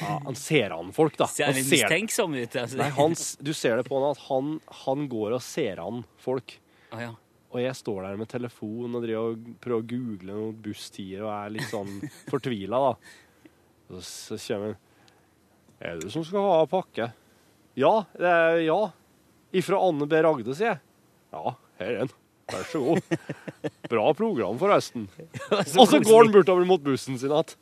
Ja, 0.00 0.20
han 0.24 0.36
ser 0.38 0.72
an 0.74 0.92
folk, 0.96 1.16
da. 1.20 1.26
Ser 1.28 1.50
Han 1.50 1.58
litt 1.58 1.68
mistenksom 1.68 2.34
ut. 2.34 2.54
Altså. 2.56 2.78
Nei, 2.80 2.88
han, 2.96 3.16
du 3.44 3.52
ser 3.56 3.80
det 3.80 3.86
på 3.88 3.98
han 3.98 4.14
at 4.14 4.22
han, 4.28 4.54
han 4.86 5.08
går 5.12 5.36
og 5.36 5.42
ser 5.44 5.82
an 5.82 6.04
folk. 6.22 6.56
Ah, 6.92 7.02
ja. 7.04 7.10
Og 7.52 7.60
jeg 7.60 7.76
står 7.76 8.06
der 8.06 8.20
med 8.20 8.30
telefon 8.32 8.96
og 8.96 9.04
og 9.04 9.50
prøver 9.60 9.82
å 9.82 9.88
google 9.90 10.36
noen 10.38 10.56
busstider 10.64 11.26
og 11.26 11.34
er 11.34 11.52
litt 11.58 11.68
sånn 11.68 11.98
fortvila, 12.32 12.80
da. 12.86 13.50
Og 13.92 14.00
så 14.06 14.38
kommer 14.40 14.72
han 14.72 14.80
Er 15.82 15.98
det 15.98 16.06
du 16.06 16.14
som 16.14 16.24
skal 16.24 16.48
ha 16.48 16.62
pakke? 16.70 17.10
Ja, 17.76 17.92
det 18.16 18.32
er 18.32 18.58
ja. 18.64 18.80
Ifra 19.52 19.80
Anne 19.84 20.08
B. 20.08 20.16
Ragde, 20.24 20.56
sier 20.56 20.72
jeg. 20.72 20.80
Ja, 21.32 21.54
her 21.80 21.90
er 21.90 22.00
den. 22.06 22.14
Vær 22.52 22.64
så 22.68 22.80
god. 22.84 23.12
Bra 23.92 24.06
program, 24.16 24.56
forresten. 24.60 25.06
Og 25.52 25.86
så 25.88 26.00
går 26.00 26.24
han 26.24 26.32
bortover 26.34 26.68
mot 26.68 26.82
bussen 26.84 27.20
sin 27.20 27.32
igjen. 27.32 27.54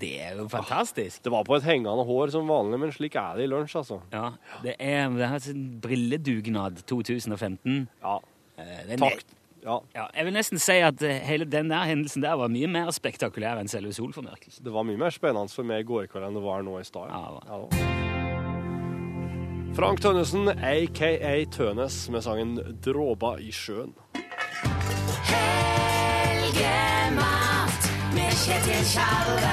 Det 0.00 0.12
er 0.22 0.36
jo 0.40 0.48
fantastisk. 0.52 1.22
Det 1.24 1.32
var 1.32 1.44
på 1.46 1.56
et 1.56 1.64
hengende 1.66 2.04
hår 2.08 2.32
som 2.34 2.48
vanlig, 2.50 2.78
men 2.82 2.92
slik 2.94 3.14
er 3.20 3.36
det 3.38 3.46
i 3.46 3.50
lunsj, 3.50 3.76
altså. 3.80 4.00
Ja, 4.12 4.30
det 4.64 4.74
er, 4.78 5.08
det 5.14 5.24
er 5.28 5.50
en 5.54 5.66
brilledugnad 5.80 6.82
2015. 6.86 7.88
Ja, 8.02 8.18
Den, 8.56 8.96
er 8.96 8.96
takk. 8.96 9.24
Ja, 9.66 9.80
Ja, 9.96 10.04
jeg 10.14 10.24
vil 10.28 10.36
nesten 10.36 10.60
si 10.62 10.76
at 10.78 11.02
eh, 11.02 11.18
hele 11.26 11.44
den 11.50 11.68
der 11.72 11.88
hendelsen 11.88 12.22
der 12.22 12.36
var 12.38 12.48
mye 12.52 12.68
mer 12.70 12.92
spektakulær 12.94 13.58
enn 13.58 13.68
selve 13.68 13.90
solformørkelsen. 13.96 14.62
Det 14.64 14.72
var 14.72 14.86
mye 14.86 15.00
mer 15.00 15.10
spennende 15.10 15.50
for 15.50 15.66
meg 15.66 15.82
i 15.82 15.88
går 15.88 16.06
kveld 16.12 16.28
enn 16.28 16.38
det 16.38 16.44
var 16.44 16.62
nå 16.62 16.78
i 16.78 16.86
stad. 16.86 17.10
Ja, 17.10 17.40
Ja, 17.46 17.64
da. 17.66 17.66
Frank 19.76 20.00
Tønnesen, 20.00 20.48
aka 20.48 21.44
Tønes, 21.52 22.08
med 22.08 22.22
sangen 22.24 22.54
'Dråba 22.80 23.36
i 23.42 23.50
sjøen'. 23.52 23.92
Med 26.40 26.95
Kjetil 28.36 28.82
Tjalve. 28.84 29.52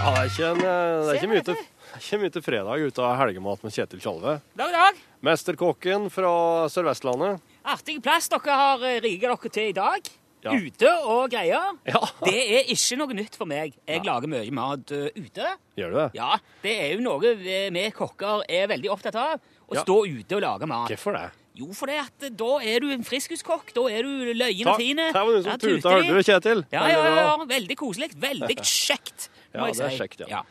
Ja, 0.00 0.10
det 0.10 0.20
er 0.20 0.30
ikke, 0.30 0.46
en, 0.48 0.60
eh, 0.60 0.64
det 0.64 1.10
er 1.12 1.18
ikke, 1.18 1.28
mye, 1.30 1.42
til, 1.46 1.58
ikke 2.00 2.18
mye 2.22 2.32
til 2.34 2.42
fredag 2.44 2.84
ut 2.88 2.98
av 3.04 3.12
helgemat 3.20 3.62
med 3.66 3.74
Kjetil 3.76 4.00
Tjalve. 4.02 4.34
Dag, 4.58 4.72
dag. 4.74 4.98
Mesterkokken 5.26 6.08
fra 6.12 6.32
Sør-Vestlandet. 6.72 7.42
Artig 7.68 7.98
plass 8.02 8.30
dere 8.32 8.56
har 8.62 8.82
eh, 8.88 8.98
dere 9.04 9.36
til 9.46 9.68
i 9.70 9.76
dag. 9.76 10.10
Ja. 10.40 10.54
Ute 10.56 10.90
og 11.04 11.26
greier. 11.30 11.74
Ja, 11.84 12.00
Det 12.24 12.36
er 12.58 12.70
ikke 12.72 12.96
noe 12.96 13.16
nytt 13.18 13.36
for 13.36 13.46
meg. 13.50 13.74
Jeg 13.86 14.04
lager 14.08 14.30
mye 14.32 14.50
mat 14.56 14.90
eh, 14.96 15.10
ute. 15.14 15.50
gjør 15.76 15.92
du 15.92 15.98
det? 16.00 16.08
Ja, 16.16 16.30
det 16.64 16.74
er 16.80 16.94
jo 16.96 17.04
noe 17.04 17.34
vi 17.36 17.84
kokker 17.92 18.42
er 18.48 18.66
veldig 18.72 18.90
opptatt 18.96 19.20
av. 19.20 19.36
Å 19.70 19.76
Ja. 19.76 19.84
stå 19.84 20.00
ute 20.08 20.40
og 20.40 20.42
lage 20.42 20.66
mat. 20.66 20.88
Hvorfor 20.90 21.12
det? 21.14 21.28
Jo, 21.60 21.68
for 21.76 21.90
det 21.92 21.98
at 22.02 22.26
eh, 22.28 22.32
da 22.40 22.50
er 22.64 22.80
du 22.84 22.88
en 22.94 23.04
friskuskokk. 23.04 23.74
Da 23.76 23.84
er 23.92 24.06
du 24.06 24.30
løyen 24.32 24.70
og 24.72 24.80
fin. 24.80 24.98
Her 25.04 25.12
var 25.18 25.36
Ja, 25.36 25.42
som 25.44 25.60
tuta, 25.60 25.92
hørte 25.96 26.14
du, 26.16 26.22
Kjetil? 26.26 26.64
Ja, 26.72 26.86
ja, 26.88 27.02
ja, 27.04 27.26
ja. 27.28 27.48
Veldig 27.50 27.76
koselig. 27.80 28.10
Veldig 28.20 28.56
kjekt, 28.64 29.28
må 29.54 29.66
Ja, 29.66 29.66
jeg 29.68 29.76
si. 29.76 29.82
det 29.82 29.90
er 29.92 29.98
kjekt, 30.00 30.24
ja. 30.24 30.30
ja. 30.40 30.42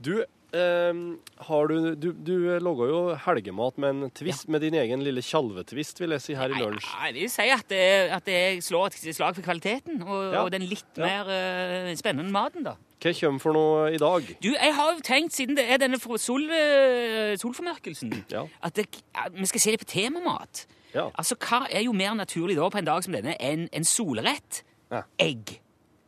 Du, 0.00 0.12
har 0.54 1.68
du, 1.70 1.94
du, 1.94 2.08
du 2.12 2.34
lager 2.62 2.90
jo 2.90 3.00
helgemat 3.26 3.78
med 3.78 3.90
en 3.94 4.10
twist, 4.10 4.48
med 4.50 4.60
din 4.64 4.74
egen 4.74 5.02
lille 5.06 5.22
tjalvetvist, 5.22 6.00
vil 6.02 6.10
jeg 6.16 6.24
si, 6.24 6.34
her 6.34 6.50
i 6.52 6.58
lunsj. 6.60 6.88
Jeg 7.06 7.14
vil 7.16 7.30
si 7.30 7.46
at, 7.54 7.66
det, 7.70 7.82
at 8.16 8.30
jeg 8.30 8.62
slår 8.66 8.86
et 8.90 9.16
slag 9.16 9.36
for 9.38 9.46
kvaliteten 9.46 10.02
og, 10.02 10.32
Ja. 10.32 10.42
og 10.44 10.50
den 10.52 10.62
litt 10.70 10.98
Ja. 10.98 11.04
mer 11.06 11.30
eh, 11.34 11.94
spennende 11.96 12.32
maten, 12.34 12.64
da. 12.66 12.74
Hva 13.00 13.14
kommer 13.16 13.40
for 13.40 13.56
noe 13.56 13.86
i 13.94 13.96
dag? 14.02 14.26
Du, 14.44 14.50
jeg 14.52 14.74
har 14.76 14.92
jo 14.92 15.00
tenkt, 15.06 15.32
siden 15.32 15.56
det 15.56 15.64
er 15.70 15.78
denne 15.80 15.96
sol, 16.20 16.44
eh, 16.50 17.36
solformørkelsen, 17.40 18.12
Ja. 18.34 18.44
at, 18.62 18.74
det, 18.76 18.88
at 19.14 19.32
vi 19.32 19.46
skal 19.46 19.60
se 19.60 19.70
det 19.76 19.80
på 19.80 19.88
temamat. 19.94 20.66
Ja. 20.94 21.06
Altså, 21.14 21.36
Hva 21.38 21.62
er 21.70 21.84
jo 21.86 21.92
mer 21.96 22.12
naturlig 22.18 22.56
da 22.58 22.68
på 22.68 22.78
en 22.82 22.84
dag 22.90 23.04
som 23.06 23.14
denne 23.14 23.36
enn 23.40 23.68
en 23.72 23.84
solrett? 23.86 24.64
Ja. 24.90 25.04
Egg. 25.22 25.60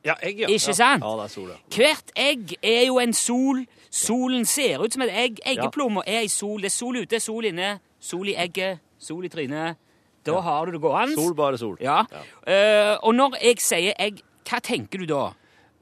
Ja, 0.04 0.16
egg, 0.22 0.40
ja. 0.40 0.48
Ikke 0.50 0.72
ja. 0.72 0.74
sant? 0.74 1.04
Ja, 1.04 1.12
det 1.18 1.24
er 1.28 1.32
sol, 1.32 1.50
ja. 1.52 1.58
Hvert 1.76 2.12
egg 2.18 2.56
er 2.58 2.86
jo 2.88 2.98
en 3.02 3.12
sol. 3.14 3.62
Solen 3.92 4.46
ser 4.48 4.82
ut 4.82 4.94
som 4.94 5.04
et 5.06 5.12
egg. 5.14 5.42
Eggeplommer 5.46 6.06
er 6.06 6.24
ei 6.24 6.30
sol. 6.32 6.58
Det 6.62 6.72
er 6.72 6.74
sol 6.74 6.98
ute, 6.98 7.20
sol 7.22 7.46
inne. 7.50 7.76
Sol 8.02 8.32
i 8.32 8.34
egget, 8.34 8.82
sol 8.98 9.24
i 9.24 9.30
trynet. 9.30 9.78
Da 10.26 10.40
har 10.42 10.66
du 10.66 10.72
det 10.72 10.80
gående. 10.82 11.14
Sol, 11.14 11.34
bare 11.38 11.58
sol. 11.58 11.76
Ja. 11.82 12.02
Uh, 12.46 12.98
og 13.02 13.14
når 13.14 13.38
jeg 13.42 13.62
sier 13.62 13.94
egg, 13.98 14.22
hva 14.48 14.58
tenker 14.62 15.02
du 15.02 15.06
da? 15.10 15.22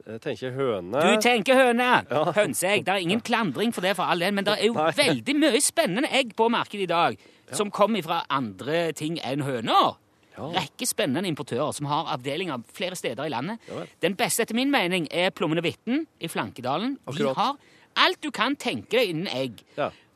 Jeg 0.01 0.21
tenker 0.21 0.53
høne. 0.55 1.01
Du 1.01 1.21
tenker 1.21 1.57
høne. 1.57 1.89
Ja. 2.09 2.23
Hønseegg. 2.35 2.85
Det 2.85 2.93
er 2.93 3.03
ingen 3.05 3.21
klandring 3.21 3.73
for 3.73 3.85
det, 3.85 3.95
for 3.97 4.09
all 4.09 4.21
del, 4.21 4.33
men 4.33 4.45
det 4.45 4.57
er 4.57 4.69
jo 4.69 4.77
Nei. 4.77 4.89
veldig 4.97 5.35
mye 5.37 5.61
spennende 5.61 6.09
egg 6.13 6.33
på 6.37 6.49
markedet 6.49 6.87
i 6.87 6.89
dag 6.89 7.17
som 7.53 7.71
kommer 7.73 8.01
fra 8.05 8.21
andre 8.31 8.91
ting 8.97 9.19
enn 9.25 9.43
høner. 9.45 9.97
Rekke 10.37 10.87
spennende 10.87 11.27
importører 11.29 11.73
som 11.75 11.89
har 11.91 12.11
avdelinger 12.15 12.63
flere 12.73 12.95
steder 12.95 13.27
i 13.27 13.33
landet. 13.33 13.59
Den 14.01 14.15
beste 14.19 14.45
etter 14.45 14.57
min 14.57 14.71
mening 14.71 15.07
er 15.11 15.33
Plommene 15.35 15.63
Vitten 15.65 16.05
i 16.19 16.29
Flankedalen. 16.31 16.97
De 17.17 17.33
har 17.35 17.57
alt 17.99 18.21
du 18.23 18.31
kan 18.31 18.55
tenke 18.55 18.97
deg 18.97 19.11
innen 19.11 19.27
egg. 19.27 19.63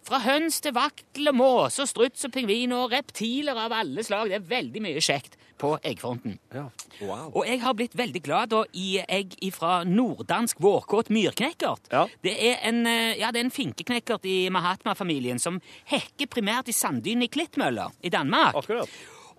Fra 0.06 0.20
høns 0.22 0.60
til 0.62 0.76
vaktel 0.76 1.32
og 1.32 1.38
måse 1.40 1.82
og 1.82 1.90
struts 1.90 2.28
og 2.28 2.34
pingviner 2.36 2.84
og 2.84 2.92
reptiler 2.94 3.58
av 3.58 3.74
alle 3.74 4.04
slag. 4.06 4.30
Det 4.30 4.38
er 4.38 4.52
veldig 4.52 4.84
mye 4.86 5.02
kjekt 5.02 5.34
på 5.58 5.72
eggfronten. 5.82 6.38
ja. 6.54 6.68
Wow. 7.02 7.32
Og 7.34 7.48
jeg 7.48 7.60
har 7.60 7.74
blitt 7.76 7.96
veldig 7.98 8.22
glad 8.24 8.52
da, 8.54 8.62
i 8.72 9.00
egg 9.02 9.34
fra 9.56 9.82
norddansk 9.84 10.62
vårkåt 10.64 11.10
myrknekkert. 11.12 11.90
Ja. 11.92 12.06
Det 12.24 12.36
er 12.38 12.62
en, 12.70 12.86
eh, 12.88 13.18
ja, 13.20 13.32
det 13.32 13.42
er 13.42 13.46
en 13.46 13.52
finkeknekkert 13.52 14.26
i 14.30 14.50
Mahatma-familien 14.50 15.40
som 15.40 15.60
hekker 15.92 16.30
primært 16.32 16.70
i 16.70 16.76
sanddynene 16.76 17.28
i 17.28 17.34
Klittmøller 17.34 17.92
i 18.04 18.10
Danmark. 18.14 18.56
Akkurat. 18.56 18.90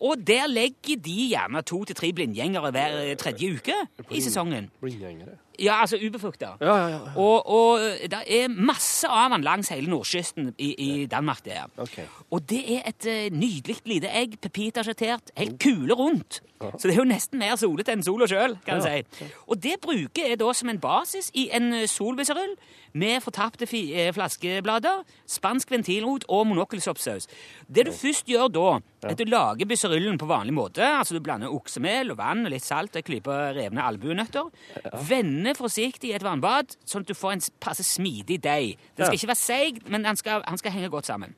Og 0.01 0.21
der 0.27 0.47
legger 0.47 1.01
de 1.01 1.17
gjerne 1.31 1.63
to 1.63 1.85
til 1.85 1.97
tre 1.97 2.13
blindgjengere 2.13 2.71
hver 2.71 3.01
eh, 3.03 3.17
tredje 3.17 3.53
uke 3.57 3.77
i 4.11 4.21
sesongen. 4.21 4.71
Blindgjengere. 4.81 5.39
Ja, 5.63 5.81
altså 5.81 5.97
ubefrukta. 5.97 6.49
Ja, 6.61 6.77
ja, 6.77 6.89
ja. 6.89 6.99
Og, 7.17 7.49
og 7.49 7.81
det 7.81 8.19
er 8.29 8.49
masse 8.53 9.09
av 9.09 9.33
den 9.33 9.45
langs 9.47 9.71
hele 9.73 9.89
nordkysten 9.89 10.51
i, 10.59 10.75
i 10.75 11.07
Danmark. 11.07 11.45
det 11.45 11.57
er. 11.57 11.71
Ok. 11.81 11.97
Og 12.31 12.51
det 12.51 12.61
er 12.77 12.83
et 12.91 13.09
uh, 13.09 13.39
nydelig 13.39 13.79
lite 13.89 14.11
egg, 14.13 14.37
pepita-sjattert, 14.43 15.33
helt 15.37 15.57
kule 15.63 15.95
rundt. 15.95 16.43
Så 16.61 16.89
det 16.89 16.95
er 16.95 17.03
jo 17.03 17.05
nesten 17.09 17.39
mer 17.39 17.57
solete 17.61 17.93
enn 17.93 18.03
sola 18.03 18.27
sjøl, 18.31 18.57
kan 18.65 18.81
Ja. 18.81 19.03
si. 19.03 19.29
Og 19.49 19.61
det 19.63 19.75
bruker 19.81 20.29
jeg 20.31 20.39
da 20.41 20.53
som 20.53 20.69
en 20.69 20.79
basis 20.81 21.31
i 21.35 21.51
en 21.53 21.87
solbisserull 21.87 22.55
med 22.97 23.21
fortapte 23.21 23.67
eh, 23.69 24.11
flaskeblader, 24.17 25.03
spansk 25.29 25.71
ventilrot 25.71 26.25
og 26.33 26.47
monokkelsoppsaus. 26.47 27.27
Det 27.69 27.85
du 27.87 27.93
først 27.93 28.25
gjør 28.27 28.49
da, 28.49 28.81
er 29.05 29.11
at 29.13 29.19
du 29.19 29.25
lager 29.29 29.67
bisserullen 29.69 30.17
på 30.19 30.27
vanlig 30.27 30.55
måte. 30.57 30.81
Altså 30.81 31.15
Du 31.15 31.21
blander 31.21 31.53
oksemel 31.53 32.11
og 32.11 32.17
vann 32.19 32.47
og 32.47 32.51
litt 32.53 32.65
salt 32.65 32.97
og 32.97 33.03
en 33.03 33.03
klype 33.11 33.37
revne 33.59 33.83
albuenøtter. 33.85 34.49
Vender 35.09 35.55
forsiktig 35.55 36.11
i 36.11 36.17
et 36.17 36.25
vannbad, 36.25 36.77
sånn 36.87 37.05
at 37.05 37.09
du 37.09 37.15
får 37.15 37.33
en 37.37 37.41
passe 37.61 37.85
smidig 37.85 38.41
deig. 38.43 38.79
Den 38.97 39.07
skal 39.07 39.19
ikke 39.21 39.33
være 39.35 39.45
seig, 39.45 39.83
men 39.91 40.03
den 40.09 40.17
skal, 40.17 40.43
den 40.49 40.59
skal 40.59 40.73
henge 40.73 40.89
godt 40.89 41.07
sammen. 41.07 41.35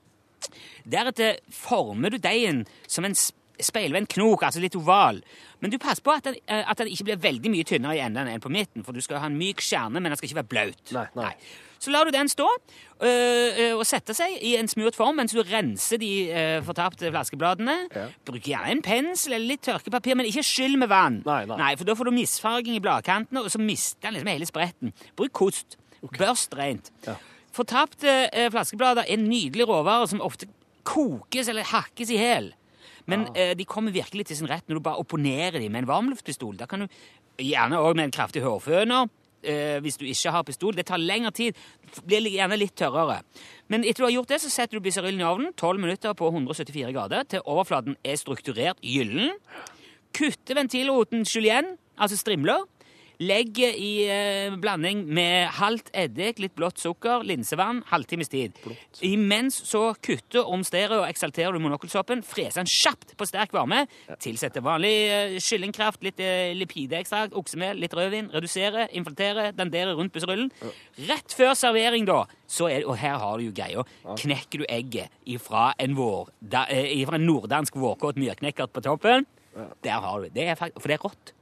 Deretter 0.89 1.37
former 1.51 2.09
du 2.09 2.17
deigen 2.17 2.63
som 2.87 3.05
en 3.05 3.15
speilvendt 3.63 4.11
knok, 4.13 4.43
altså 4.47 4.61
litt 4.63 4.75
oval. 4.79 5.21
Men 5.59 5.71
du 5.73 5.77
passer 5.81 6.03
på 6.05 6.13
at 6.15 6.27
den, 6.29 6.37
eh, 6.47 6.63
at 6.63 6.77
den 6.77 6.91
ikke 6.91 7.09
blir 7.09 7.23
veldig 7.23 7.51
mye 7.51 7.67
tynnere 7.67 7.97
i 7.97 8.03
enden 8.03 8.27
enn 8.27 8.43
på 8.43 8.51
midten, 8.53 8.85
for 8.85 8.95
du 8.95 9.01
skal 9.01 9.19
ha 9.23 9.31
en 9.31 9.39
myk 9.39 9.63
kjerne, 9.63 9.99
men 9.99 10.11
den 10.11 10.19
skal 10.19 10.29
ikke 10.29 10.41
være 10.41 10.53
blaut. 10.53 10.93
Nei, 10.95 11.07
nei. 11.19 11.33
Så 11.79 11.93
lar 11.93 12.03
du 12.03 12.11
den 12.11 12.27
stå 12.27 12.43
øh, 12.43 13.77
og 13.77 13.85
sette 13.87 14.13
seg 14.17 14.33
i 14.43 14.57
en 14.59 14.67
smurt 14.67 14.97
form 14.99 15.15
mens 15.21 15.31
du 15.31 15.39
renser 15.47 16.01
de 16.01 16.11
øh, 16.27 16.57
fortapte 16.67 17.07
flaskebladene. 17.07 17.75
Ja. 17.95 18.07
Bruk 18.27 18.43
gjerne 18.43 18.73
en 18.75 18.83
pensel 18.83 19.37
eller 19.37 19.53
litt 19.53 19.63
tørkepapir, 19.67 20.17
men 20.19 20.27
ikke 20.27 20.43
skyll 20.43 20.75
med 20.81 20.91
vann. 20.91 21.21
Nei, 21.25 21.45
nei. 21.47 21.59
nei, 21.61 21.71
For 21.79 21.87
da 21.87 21.95
får 21.95 22.11
du 22.11 22.15
misfarging 22.17 22.75
i 22.75 22.83
bladkantene, 22.83 23.45
og 23.45 23.51
så 23.53 23.63
mister 23.63 24.09
den 24.09 24.19
liksom 24.19 24.33
hele 24.33 24.49
spretten. 24.49 24.95
Bruk 25.15 25.35
kost. 25.39 25.79
Børst 26.19 26.55
rent. 26.59 26.91
Ja. 27.07 27.15
Fortapte 27.55 28.11
øh, 28.27 28.51
flaskeblader 28.51 29.07
er 29.07 29.23
nydelig 29.23 29.67
råvare 29.67 30.07
som 30.11 30.21
ofte 30.23 30.51
kokes 30.87 31.47
eller 31.51 31.67
hakkes 31.67 32.11
i 32.11 32.19
hæl. 32.19 32.53
Men 33.09 33.25
eh, 33.33 33.55
de 33.57 33.65
kommer 33.67 33.95
virkelig 33.95 34.29
til 34.29 34.39
sin 34.39 34.49
rett 34.49 34.67
når 34.69 34.79
du 34.79 34.85
bare 34.85 35.01
opponerer 35.01 35.59
dem 35.59 35.73
med 35.73 35.83
en 35.83 35.89
varmluftpistol. 35.89 36.57
Da 36.59 36.69
kan 36.69 36.85
du 36.85 36.99
Gjerne 37.39 37.79
òg 37.79 37.95
med 37.95 38.09
en 38.09 38.11
kraftig 38.11 38.43
hårføner. 38.43 39.09
Uh, 39.39 39.77
hvis 39.79 39.95
du 39.95 40.03
ikke 40.03 40.33
har 40.35 40.43
pistol. 40.43 40.75
Det 40.75 40.83
tar 40.89 40.99
lengre 40.99 41.31
tid. 41.31 41.59
Blir 42.03 42.25
gjerne 42.27 42.57
litt 42.59 42.73
tørrere. 42.75 43.21
Men 43.71 43.85
etter 43.87 44.03
du 44.03 44.07
har 44.09 44.15
gjort 44.17 44.33
det, 44.33 44.41
så 44.43 44.51
setter 44.51 44.75
du 44.75 44.83
bisserullen 44.83 45.21
i 45.21 45.23
ovnen 45.23 45.53
12 45.55 45.79
minutter 45.79 46.17
på 46.19 46.27
174 46.27 46.91
grader 46.91 47.23
til 47.23 47.45
overflaten 47.47 47.95
er 48.03 48.19
strukturert 48.19 48.83
gyllen. 48.83 49.31
Kutter 50.11 50.59
ventilroten 50.59 51.23
julienne, 51.23 51.77
altså 51.95 52.19
strimler. 52.19 52.67
Legg 53.19 53.57
i 53.59 54.05
eh, 54.07 54.53
blanding 54.63 55.01
med 55.11 55.49
halvt 55.57 55.89
eddik, 55.91 56.37
litt 56.39 56.53
blått 56.55 56.79
sukker, 56.79 57.25
linsevann, 57.27 57.81
halvtimes 57.89 58.29
tid. 58.31 58.55
Imens 59.03 59.57
så 59.67 59.89
kutter, 59.99 60.47
omsterer 60.47 61.01
og 61.01 61.07
eksalterer 61.09 61.51
du 61.51 61.59
monokkelsoppen. 61.59 62.21
Freser 62.23 62.61
den 62.61 62.69
kjapt 62.71 63.17
på 63.19 63.27
sterk 63.27 63.51
varme. 63.51 63.81
Tilsetter 64.23 64.63
vanlig 64.63 64.93
eh, 65.11 65.35
kyllingkraft, 65.43 65.99
litt 66.07 66.21
eh, 66.23 66.53
lipideekstrakt, 66.55 67.35
oksemel, 67.35 67.81
litt 67.83 67.95
rødvin. 67.99 68.29
Redusere, 68.31 68.85
infiltrere, 68.95 69.49
danderer 69.57 69.99
rundt 69.99 70.15
busserullen. 70.15 70.47
Rett 71.09 71.35
før 71.35 71.51
servering, 71.59 72.07
da, 72.07 72.21
så 72.47 72.69
er, 72.71 72.85
og 72.87 72.95
her 73.01 73.17
har 73.19 73.35
du 73.35 73.49
jo 73.49 73.57
greia, 73.57 73.83
knekker 74.13 74.63
du 74.63 74.69
egget 74.71 75.11
ifra 75.27 75.73
en, 75.75 75.97
vår, 75.99 76.31
da, 76.39 76.63
eh, 76.71 76.95
ifra 77.01 77.19
en 77.19 77.27
norddansk 77.27 77.75
vårkåt 77.83 78.21
myrknekkert 78.21 78.71
på 78.71 78.85
toppen. 78.87 79.27
Der 79.83 79.99
har 80.07 80.23
du 80.23 80.31
det. 80.31 80.47
Er 80.53 80.55
for 80.55 80.87
det 80.87 80.95
er 80.95 81.03
rått. 81.03 81.33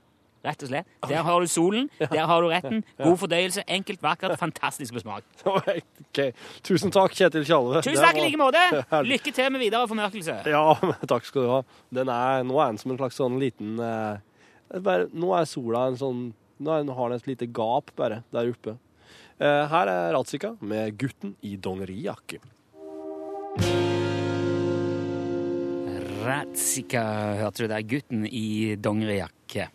Rett 0.48 0.64
og 0.64 0.70
slett. 0.72 0.88
Der 1.10 1.26
har 1.28 1.44
du 1.44 1.50
solen, 1.52 1.90
der 2.00 2.24
har 2.30 2.44
du 2.44 2.48
retten. 2.52 2.84
God 3.02 3.18
fordøyelse, 3.24 3.66
enkelt, 3.68 4.02
vakkert, 4.04 4.38
fantastisk 4.40 4.96
på 4.96 5.04
smak. 5.04 5.28
Okay. 6.08 6.32
Tusen 6.66 6.90
takk, 6.94 7.14
Kjetil 7.14 7.44
Tjalve. 7.46 7.82
Tusen 7.86 8.02
takk 8.02 8.18
i 8.18 8.24
like 8.24 8.40
måte! 8.40 8.62
Lykke 9.12 9.34
til 9.36 9.52
med 9.54 9.62
videre 9.62 9.86
formørkelse. 9.90 10.40
Ja, 10.50 10.64
men 10.82 11.10
takk 11.10 11.28
skal 11.28 11.46
du 11.46 11.52
ha. 11.52 11.60
Den 11.94 12.10
er, 12.10 12.46
nå 12.48 12.58
er 12.58 12.72
den 12.72 12.82
som 12.82 12.94
en 12.94 12.98
slags 12.98 13.20
sånn 13.20 13.38
liten 13.42 13.76
eh, 13.84 14.24
bare, 14.82 15.10
Nå 15.14 15.34
er 15.38 15.46
sola 15.50 15.86
en 15.92 16.00
sånn 16.00 16.24
Nå 16.58 16.74
er 16.74 16.90
har 16.98 17.14
den 17.14 17.22
et 17.22 17.30
lite 17.30 17.50
gap 17.54 17.92
bare 18.00 18.24
der 18.34 18.50
oppe. 18.50 18.80
Eh, 19.38 19.64
her 19.70 19.92
er 19.92 20.14
Ratzika 20.16 20.56
med 20.66 20.98
'Gutten 20.98 21.36
i 21.46 21.54
dongerijakke'. 21.62 22.42
Ratzika, 26.28 27.04
hørte 27.40 27.64
du 27.64 27.72
der. 27.72 27.84
Gutten 27.88 28.26
i 28.26 28.76
dongerijakke. 28.76 29.70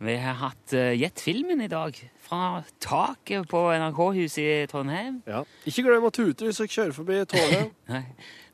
Vi 0.00 0.14
har 0.16 0.36
hatt 0.40 0.72
uh, 0.72 0.92
Gjett 0.96 1.20
filmen 1.20 1.60
i 1.60 1.68
dag. 1.68 1.96
Fra 2.24 2.62
taket 2.80 3.48
på 3.50 3.60
NRK-huset 3.76 4.40
i 4.40 4.68
Trondheim. 4.70 5.18
Ja. 5.28 5.42
Ikke 5.68 5.84
glem 5.84 6.06
å 6.08 6.12
tute 6.14 6.46
hvis 6.46 6.60
dere 6.62 6.72
kjører 6.72 6.94
forbi 6.96 7.18
tårnet. 7.28 7.74
Nei. 7.92 8.04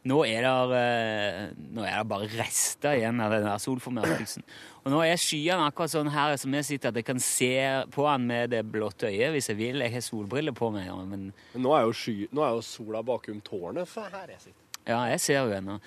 Nå 0.07 0.21
er 0.23 0.45
det, 0.45 0.79
eh, 0.79 1.39
nå 1.75 1.83
er 1.83 1.97
det 1.99 2.07
bare 2.07 2.29
rester 2.39 2.95
igjen 2.95 3.19
av 3.25 3.33
den 3.35 3.43
der 3.43 3.59
solformørkelsen. 3.59 4.45
Og 4.85 4.93
nå 4.93 5.01
er 5.03 5.19
skyene 5.19 5.65
akkurat 5.67 5.91
sånn 5.91 6.11
her 6.15 6.37
som 6.39 6.55
jeg 6.55 6.67
sitter, 6.69 6.93
at 6.93 7.01
jeg 7.01 7.07
kan 7.09 7.19
se 7.23 7.49
på 7.91 8.07
han 8.07 8.23
med 8.29 8.53
det 8.55 8.61
blåtte 8.71 9.11
øyet 9.11 9.35
hvis 9.35 9.51
jeg 9.51 9.59
vil. 9.59 9.83
Jeg 9.83 9.97
har 9.97 10.05
solbriller 10.07 10.55
på 10.55 10.71
meg, 10.75 10.93
men 11.11 11.33
Men 11.57 11.65
nå 11.67 11.75
er 11.75 11.89
jo, 11.89 11.97
sky, 11.99 12.15
nå 12.31 12.45
er 12.47 12.55
jo 12.55 12.63
sola 12.63 13.03
bakom 13.07 13.41
tårnet, 13.43 13.91
for 13.91 14.07
her 14.15 14.31
jeg 14.31 14.45
sitter. 14.45 14.63
ja, 14.87 15.01
jeg 15.11 15.21
ser 15.25 15.41
jo 15.43 15.57
ennå. 15.59 15.81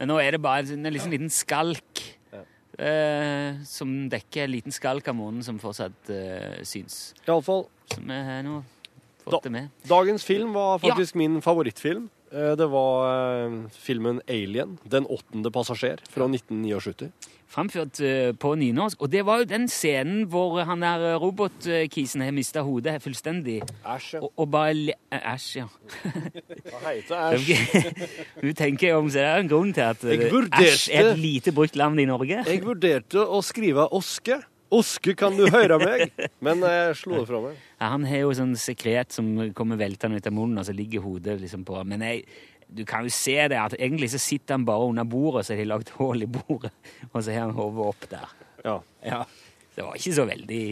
Men 0.00 0.08
nå 0.08 0.16
er 0.24 0.32
det 0.38 0.40
bare 0.48 0.64
en 0.72 0.88
liksom 0.96 1.12
liten 1.12 1.28
skalk. 1.28 2.04
Eh, 2.78 3.62
som 3.64 4.08
dekker 4.10 4.44
en 4.44 4.50
liten 4.52 4.72
skalk 4.74 5.08
av 5.08 5.14
månen 5.18 5.42
som 5.44 5.58
fortsatt 5.58 6.10
eh, 6.14 6.62
syns. 6.62 7.14
Iallfall. 7.26 7.66
Så 7.92 8.00
vi 8.04 8.18
har 8.28 8.42
nå 8.46 8.60
Da- 9.24 9.30
fått 9.36 9.42
det 9.42 9.50
med. 9.52 9.68
Dagens 9.88 10.24
film 10.24 10.52
var 10.52 10.78
faktisk 10.78 11.14
min 11.14 11.40
favorittfilm. 11.42 12.08
Eh, 12.32 12.54
Det 12.56 12.66
var 12.68 13.46
eh, 13.46 13.68
filmen 13.72 14.20
'Alien', 14.26 14.78
'Den 14.84 15.06
åttende 15.06 15.50
passasjer', 15.50 15.98
fra 16.08 16.26
1979. 16.28 17.10
Framført 17.48 17.96
eh, 18.04 18.34
på 18.36 18.50
nynorsk. 18.60 19.00
Og 19.00 19.08
det 19.12 19.22
var 19.24 19.40
jo 19.40 19.46
den 19.48 19.64
scenen 19.72 20.26
hvor 20.28 20.58
han 20.68 20.82
der 20.84 21.06
eh, 21.14 21.20
robotkisen 21.22 22.20
har 22.26 22.34
mista 22.36 22.60
hodet 22.66 22.98
fullstendig. 23.00 23.62
Æsj. 23.88 24.18
Og, 24.20 24.28
og 24.36 24.50
bare 24.52 24.92
Æsj, 25.16 25.46
ja. 25.62 25.64
Hva 26.68 26.92
heter 26.92 27.38
æsj? 27.38 27.96
Du 28.44 28.52
tenker 28.52 28.98
om, 28.98 29.08
så 29.08 29.22
det 29.22 29.30
er 29.30 29.42
en 29.46 29.50
grunn 29.54 29.72
til 29.72 29.86
at 29.86 30.04
eh, 30.04 30.28
vurderte- 30.28 30.68
æsj 30.74 30.92
er 30.92 31.10
et 31.14 31.22
lite 31.24 31.56
brukt 31.56 31.78
navn 31.80 31.98
i 31.98 32.06
Norge. 32.10 32.44
Jeg 32.44 32.62
vurderte 32.66 33.24
å 33.24 33.40
skrive 33.44 33.88
'Oske'. 33.88 34.42
Oske, 34.68 35.14
kan 35.16 35.32
du 35.32 35.46
høre 35.48 35.78
meg? 35.80 36.10
Men 36.44 36.60
jeg 36.60 36.96
slo 37.00 37.22
det 37.22 37.28
fra 37.30 37.38
meg. 37.40 37.56
Ja, 37.80 37.88
han 37.94 38.04
har 38.04 38.18
jo 38.26 38.34
sånn 38.36 38.52
sekret 38.60 39.14
som 39.16 39.30
kommer 39.56 39.80
veltende 39.80 40.20
ut 40.20 40.28
av 40.28 40.34
munnen, 40.36 40.60
og 40.60 40.66
så 40.68 40.74
ligger 40.76 41.00
hodet 41.06 41.38
liksom 41.40 41.64
på 41.64 41.80
Men 41.88 42.04
jeg, 42.04 42.26
du 42.68 42.84
kan 42.88 43.06
jo 43.06 43.12
se 43.14 43.36
det 43.48 43.56
at 43.58 43.74
egentlig 43.78 44.10
så 44.12 44.20
sitter 44.20 44.58
han 44.58 44.66
bare 44.68 44.88
under 44.90 45.06
bordet, 45.08 45.46
så 45.48 45.54
har 45.56 45.62
de 45.62 45.68
lagd 45.70 45.88
hull 45.96 46.22
i 46.22 46.28
bordet, 46.28 46.72
og 47.12 47.22
så 47.22 47.32
har 47.32 47.46
han 47.46 47.56
hodet 47.56 47.86
opp 47.88 48.08
der. 48.12 48.34
Ja. 48.64 48.76
Ja. 49.06 49.22
Det 49.78 49.84
var 49.86 49.94
ikke 49.96 50.12
så 50.16 50.24
veldig 50.26 50.62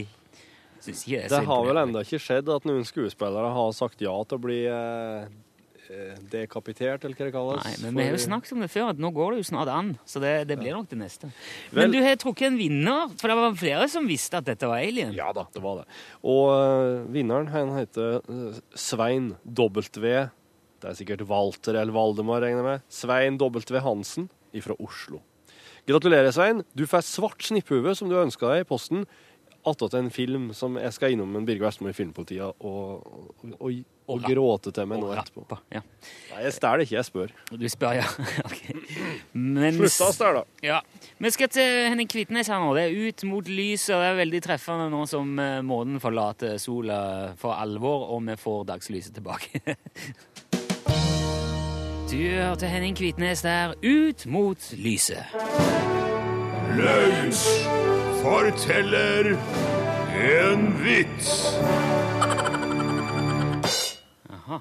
Syns 0.82 1.04
ikke 1.06 1.20
det 1.22 1.30
Det 1.30 1.38
har 1.46 1.60
vel 1.66 1.78
ennå 1.80 2.00
ikke 2.04 2.18
skjedd 2.20 2.48
at 2.52 2.64
noen 2.68 2.84
skuespillere 2.86 3.52
har 3.54 3.72
sagt 3.74 4.02
ja 4.04 4.12
til 4.28 4.36
å 4.38 4.42
bli 4.42 4.58
eh, 4.70 5.28
eh, 5.88 6.16
dekapitert, 6.30 7.06
eller 7.06 7.16
hva 7.16 7.26
det 7.28 7.34
kalles. 7.34 7.64
Nei, 7.64 7.74
men 7.84 7.96
vi 7.96 8.06
har 8.06 8.16
jo 8.16 8.22
snakket 8.26 8.54
om 8.56 8.62
det 8.64 8.68
før, 8.74 8.90
at 8.92 9.00
nå 9.02 9.10
går 9.16 9.34
det 9.34 9.40
jo 9.40 9.46
snart 9.48 9.70
an. 9.72 9.92
Så 10.06 10.20
det, 10.22 10.34
det 10.50 10.58
blir 10.60 10.74
nok 10.76 10.90
det 10.90 10.98
neste. 11.00 11.30
Vel- 11.70 11.86
Men 11.86 11.94
du 11.94 12.00
har 12.04 12.18
trukket 12.22 12.50
en 12.50 12.58
vinner, 12.60 13.14
for 13.18 13.32
det 13.32 13.38
var 13.40 13.56
flere 13.62 13.88
som 13.90 14.06
visste 14.10 14.42
at 14.42 14.46
dette 14.50 14.68
var 14.70 14.82
alien. 14.84 15.14
Ja 15.16 15.30
da, 15.34 15.46
det 15.54 15.62
var 15.64 15.80
det. 15.80 15.86
Og 16.26 16.50
uh, 16.52 17.06
vinneren 17.14 17.50
han 17.54 17.72
heter 17.78 18.18
eh, 18.20 18.60
Svein 18.78 19.32
W. 19.46 20.26
Det 20.86 20.92
er 20.92 20.98
sikkert 21.00 21.24
Walter 21.26 21.74
eller 21.80 21.90
Valdemar, 21.90 22.44
regner 22.44 22.62
jeg 22.62 22.66
med. 22.68 22.84
Svein 22.94 23.38
W. 23.42 23.80
Hansen 23.82 24.28
ifra 24.54 24.76
Oslo. 24.78 25.18
Gratulerer, 25.86 26.30
Svein. 26.30 26.62
Du 26.78 26.84
får 26.86 27.02
svart 27.02 27.42
snipphue 27.42 27.94
som 27.98 28.06
du 28.10 28.14
ønska 28.20 28.52
deg 28.52 28.62
i 28.62 28.68
posten. 28.68 29.02
Attåt 29.66 29.96
en 29.98 30.12
film 30.14 30.52
som 30.54 30.78
jeg 30.78 30.94
skal 30.94 31.16
innom 31.16 31.34
en 31.34 31.46
Birger 31.46 31.66
Vestmo 31.66 31.90
i 31.90 31.94
Filmpolitiet 31.94 32.62
og, 32.62 33.02
og, 33.02 33.54
og, 33.58 33.80
og 34.14 34.26
gråte 34.30 34.70
til 34.70 34.86
meg 34.86 35.02
nå 35.02 35.08
etterpå. 35.10 35.58
Ja. 35.74 35.82
Nei, 36.30 36.44
jeg 36.44 36.54
stjeler 36.54 36.84
ikke, 36.84 36.94
jeg 37.00 37.08
spør. 37.08 37.34
Du 37.50 37.66
spør, 37.70 37.98
ja. 37.98 38.06
Ok. 38.46 38.60
Men, 39.34 39.80
Slutta 39.80 40.06
å 40.06 40.14
stjele. 40.14 40.44
Ja. 40.62 40.78
Vi 41.18 41.34
skal 41.34 41.50
til 41.50 41.80
Henning 41.90 42.10
Kvitnes 42.14 42.50
her 42.52 42.62
nå. 42.62 42.70
Det 42.78 42.86
er 42.86 43.10
ut 43.10 43.26
mot 43.26 43.50
lyset, 43.50 43.96
og 43.96 44.04
det 44.04 44.12
er 44.12 44.20
veldig 44.22 44.42
treffende 44.46 44.86
nå 44.94 45.02
som 45.10 45.34
eh, 45.42 45.58
månen 45.66 45.98
forlater 46.02 46.62
sola 46.62 47.00
for 47.42 47.58
alvor, 47.58 48.06
og 48.14 48.22
vi 48.30 48.38
får 48.38 48.68
dagslyset 48.70 49.18
tilbake. 49.18 49.62
Du 52.10 52.16
hørte 52.16 52.66
Henning 52.66 52.96
Kvitnes 52.96 53.42
der, 53.42 53.74
ut 53.82 54.26
mot 54.26 54.72
lyset. 54.78 55.24
Lunsj 56.76 57.46
forteller 58.22 59.32
en 60.16 60.62
vits. 60.84 61.32
Aha. 64.30 64.58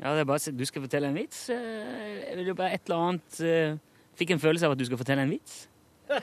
Ja, 0.00 0.12
det 0.12 0.20
er 0.20 0.24
bare, 0.24 0.52
Du 0.58 0.64
skal 0.64 0.82
fortelle 0.82 1.08
en 1.08 1.14
vits? 1.14 1.48
Eh, 1.50 1.56
Jeg 2.28 2.36
vil 2.36 2.46
jo 2.46 2.54
bare 2.54 2.74
et 2.74 2.80
eller 2.86 2.96
annet 3.08 3.40
eh, 3.40 3.76
Fikk 4.14 4.30
en 4.30 4.40
følelse 4.40 4.66
av 4.66 4.72
at 4.72 4.78
du 4.78 4.84
skal 4.84 4.98
fortelle 5.00 5.22
en 5.26 5.30
vits. 5.30 5.68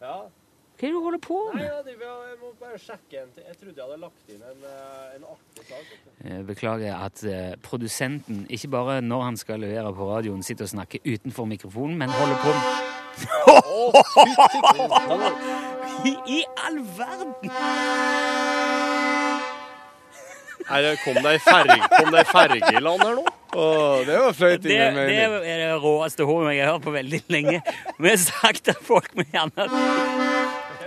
Ja. 0.00 0.16
Hva 0.76 0.84
er 0.84 0.92
det 0.92 0.92
du 0.92 1.00
holder 1.00 1.20
på 1.24 1.36
Nei, 1.54 1.62
med? 1.62 1.86
driver, 1.86 2.16
jeg 2.28 2.36
må 2.42 2.50
bare 2.60 2.78
sjekke 2.80 3.20
en 3.22 3.30
ting. 3.32 3.44
Jeg 3.48 3.56
trodde 3.56 3.80
jeg 3.80 3.86
hadde 3.86 4.00
lagt 4.02 4.32
inn 4.34 4.42
en, 4.44 4.66
eh, 4.68 5.14
en 5.16 5.24
artig 5.32 5.64
sak. 5.70 5.94
Jeg 6.20 6.44
beklager 6.50 6.98
at 7.06 7.22
eh, 7.24 7.54
produsenten 7.64 8.42
ikke 8.52 8.68
bare 8.74 8.98
når 9.00 9.22
han 9.24 9.40
skal 9.40 9.64
levere 9.64 9.94
på 9.96 10.10
radioen, 10.10 10.42
sitter 10.44 10.68
og 10.68 10.74
snakker 10.74 11.00
utenfor 11.06 11.48
mikrofonen, 11.48 11.96
men 11.96 12.12
holder 12.12 12.36
på 12.44 12.52
I, 16.04 16.12
I 16.36 16.38
all 16.66 16.82
verden! 16.98 17.32
Er 20.66 20.82
det, 20.82 20.96
kom 21.04 21.14
det 21.22 21.30
ei 21.30 21.40
ferge, 22.28 22.80
land 22.82 23.00
her 23.06 23.16
nå? 23.16 23.24
Oh, 23.56 24.02
det 24.04 24.18
var 24.18 24.32
flaut 24.36 24.62
Det, 24.62 24.74
det 24.76 25.18
er 25.24 25.36
det 25.40 25.68
råeste 25.80 26.26
håret 26.28 26.56
jeg 26.58 26.66
har 26.66 26.74
hørt 26.74 26.84
på 26.84 26.92
veldig 26.92 27.20
lenge. 27.32 27.60
Vi 27.96 28.10
har 28.10 28.18
sagt 28.20 28.68
at 28.74 28.82
folk 28.84 29.14
må 29.16 29.24
gjerne 29.30 29.68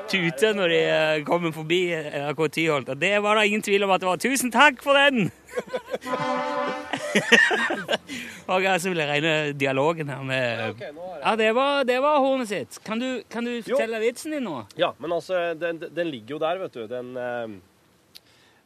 tute 0.09 0.53
når 0.57 0.71
de 0.73 0.79
eh, 0.89 1.21
kommer 1.27 1.53
forbi 1.55 1.79
NRK 1.93 2.41
Tyholt, 2.55 2.89
og 2.91 2.97
det 3.01 3.13
var 3.23 3.39
da 3.39 3.45
ingen 3.47 3.63
tvil 3.65 3.85
om 3.85 3.93
at 3.95 4.03
det 4.03 4.09
var. 4.09 4.17
Tusen 4.21 4.51
takk 4.53 4.81
for 4.83 4.93
den! 4.97 5.29
og 8.49 8.65
så 8.81 8.91
vil 8.91 9.01
jeg 9.01 9.09
regne 9.09 9.33
dialogen 9.57 10.09
her 10.11 10.21
med 10.25 10.83
Ja, 10.83 11.31
det 11.39 11.49
var, 11.57 11.83
det 11.89 11.99
var 12.03 12.19
hornet 12.21 12.49
sitt. 12.51 12.71
Kan 12.85 13.01
du, 13.01 13.09
kan 13.29 13.45
du 13.45 13.51
fortelle 13.65 14.01
vitsen 14.03 14.35
din 14.35 14.45
nå? 14.45 14.57
Ja, 14.79 14.89
men 14.99 15.11
altså, 15.15 15.35
den, 15.57 15.81
den 15.81 16.11
ligger 16.11 16.37
jo 16.37 16.41
der, 16.45 16.55
vet 16.65 16.73
du. 16.77 16.83
Den 16.89 17.07
eh, 17.17 17.47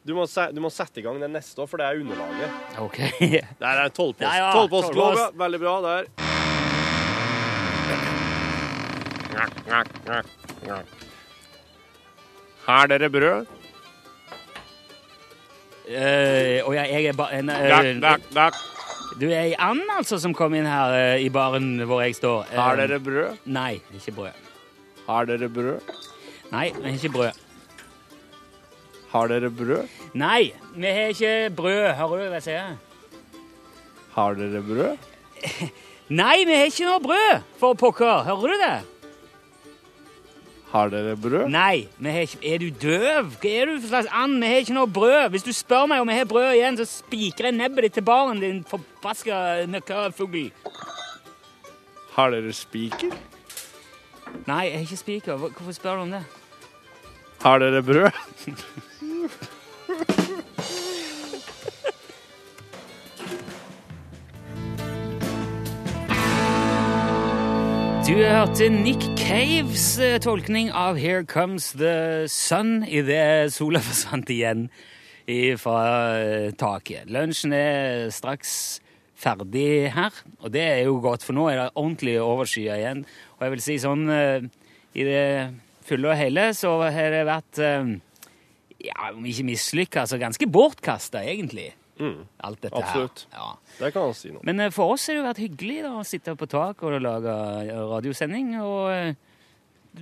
du, 0.04 0.14
må 0.16 0.26
se, 0.28 0.50
du 0.52 0.60
må 0.64 0.70
sette 0.72 1.00
i 1.00 1.06
gang 1.06 1.16
den 1.22 1.32
neste 1.36 1.64
òg, 1.64 1.68
for 1.70 1.76
det 1.80 1.86
er 1.88 1.94
underlaget. 2.04 2.50
OK. 2.84 2.98
Der 3.62 3.74
er 3.86 3.88
tolvpost. 3.88 4.28
Ja, 4.28 4.52
Tolvpostglov, 4.52 5.12
ja. 5.22 5.26
Veldig 5.44 5.60
bra 5.64 5.76
der. 5.88 6.02
Har 12.64 12.88
dere 12.88 13.10
brød? 13.12 13.46
Uh, 15.84 16.64
og 16.64 16.72
jeg, 16.74 16.86
jeg 16.92 17.04
er 17.10 17.16
bare 17.16 17.38
en, 17.38 17.50
eh, 17.52 17.90
dakk, 18.00 18.22
dakk. 18.32 18.54
Du 19.20 19.26
er 19.28 19.50
ei 19.50 19.54
and, 19.60 19.82
altså, 19.92 20.16
som 20.18 20.32
kom 20.34 20.54
inn 20.56 20.64
her 20.66 20.94
uh, 20.96 21.20
i 21.20 21.28
baren 21.28 21.76
hvor 21.84 22.00
jeg 22.00 22.16
står. 22.16 22.46
Uh, 22.48 22.56
Har 22.56 22.80
dere 22.80 22.96
brød? 23.04 23.42
Nei, 23.44 23.82
ikke 23.92 24.14
brød. 24.16 24.40
Har 25.04 25.28
dere 25.28 25.50
brød? 25.52 25.92
Nei, 26.54 26.70
vi 26.78 26.88
har 26.88 26.96
ikke 26.96 27.12
brød. 27.12 27.42
Har 29.12 29.28
dere 29.28 29.50
brød? 29.50 29.92
Nei, 30.14 30.40
vi 30.74 30.86
har 30.96 31.12
ikke 31.12 31.50
brød. 31.56 31.84
Hører 32.00 32.16
du 32.16 32.24
hva 32.32 32.40
jeg 32.40 32.46
sier? 32.48 32.72
Har 34.16 34.40
dere 34.40 34.62
brød? 34.64 34.96
Nei, 36.22 36.36
vi 36.48 36.56
har 36.56 36.72
ikke 36.72 36.88
noe 36.88 37.04
brød, 37.04 37.44
for 37.60 37.76
pokker. 37.78 38.24
Hører 38.24 38.54
du 38.54 38.56
det? 38.64 38.74
Har 40.74 40.90
dere 40.90 41.14
brød? 41.16 41.46
Nei, 41.54 41.86
ikke 42.02 42.38
Er 42.42 42.58
du 42.58 42.66
døv? 42.82 43.28
Hva 43.38 43.50
er 43.50 43.68
du 43.70 43.76
for 43.78 43.88
slags 43.92 44.08
and? 44.10 44.40
Vi 44.42 44.48
har 44.50 44.64
ikke 44.64 44.74
noe 44.74 44.90
brød. 44.90 45.28
Hvis 45.30 45.46
du 45.46 45.52
spør 45.54 45.86
meg 45.86 46.02
om 46.02 46.08
vi 46.10 46.16
har 46.18 46.26
brød 46.26 46.50
igjen, 46.56 46.78
så 46.80 46.86
spikrer 46.90 47.52
jeg 47.52 47.58
nebbet 47.60 47.86
ditt 47.86 47.94
til 48.00 48.02
baren, 48.02 48.40
din 48.42 48.64
forbaska 48.66 49.66
nøkkafugl. 49.70 50.50
Har 52.16 52.34
dere 52.34 52.52
spiker? 52.52 53.14
Nei, 54.48 54.64
jeg 54.66 54.74
har 54.74 54.86
ikke 54.88 54.96
spiker. 54.96 55.36
Hvorfor 55.36 55.72
spør 55.72 56.00
du 56.00 56.08
om 56.08 56.16
det? 56.16 56.24
Har 57.44 57.62
dere 57.62 57.82
brød? 57.82 58.10
Du 68.04 68.12
hørte 68.20 68.66
Nick 68.68 69.00
Caves 69.16 69.94
eh, 69.96 70.18
tolkning 70.20 70.66
av 70.76 70.98
Here 71.00 71.22
Comes 71.24 71.70
the 71.72 72.26
Sun 72.28 72.82
idet 72.84 73.54
sola 73.54 73.80
forsvant 73.86 74.28
igjen 74.28 74.66
fra 75.56 75.78
eh, 76.20 76.50
taket. 76.60 77.08
Lunsjen 77.08 77.54
er 77.56 78.10
straks 78.12 78.82
ferdig 79.16 79.88
her, 79.94 80.18
og 80.44 80.52
det 80.52 80.66
er 80.66 80.82
jo 80.84 80.98
godt, 81.00 81.24
for 81.24 81.32
nå 81.32 81.46
er 81.48 81.62
det 81.62 81.70
ordentlig 81.80 82.18
overskya 82.20 82.76
igjen. 82.82 83.00
Og 83.38 83.46
jeg 83.46 83.54
vil 83.54 83.64
si 83.70 83.78
sånn 83.80 84.04
eh, 84.12 84.44
i 84.92 85.08
det 85.08 85.24
fulle 85.88 86.12
og 86.12 86.20
hele 86.20 86.50
så 86.52 86.74
har 86.84 87.08
det 87.16 87.24
vært 87.24 87.62
ja, 87.64 89.00
om 89.14 89.24
ikke 89.24 89.48
mislykka, 89.48 90.04
så 90.04 90.20
ganske 90.20 90.52
bortkasta, 90.52 91.24
egentlig. 91.24 91.70
Alt 91.98 92.60
dette 92.64 92.74
absolutt. 92.80 93.26
her. 93.30 93.38
Ja. 93.38 93.76
Det 93.78 93.92
kan 93.94 94.02
han 94.08 94.14
si 94.18 94.32
noe. 94.34 94.42
Men 94.44 94.60
eh, 94.60 94.70
for 94.74 94.94
oss 94.96 95.06
har 95.08 95.14
det 95.20 95.24
vært 95.28 95.42
hyggelig 95.44 95.82
da, 95.84 95.92
å 96.00 96.04
sitte 96.06 96.34
på 96.36 96.48
tak 96.50 96.82
og 96.82 96.96
lage 97.02 97.34
eh, 97.68 97.70
radiosending. 97.92 98.54
Og 98.62 98.90
eh, 98.90 99.14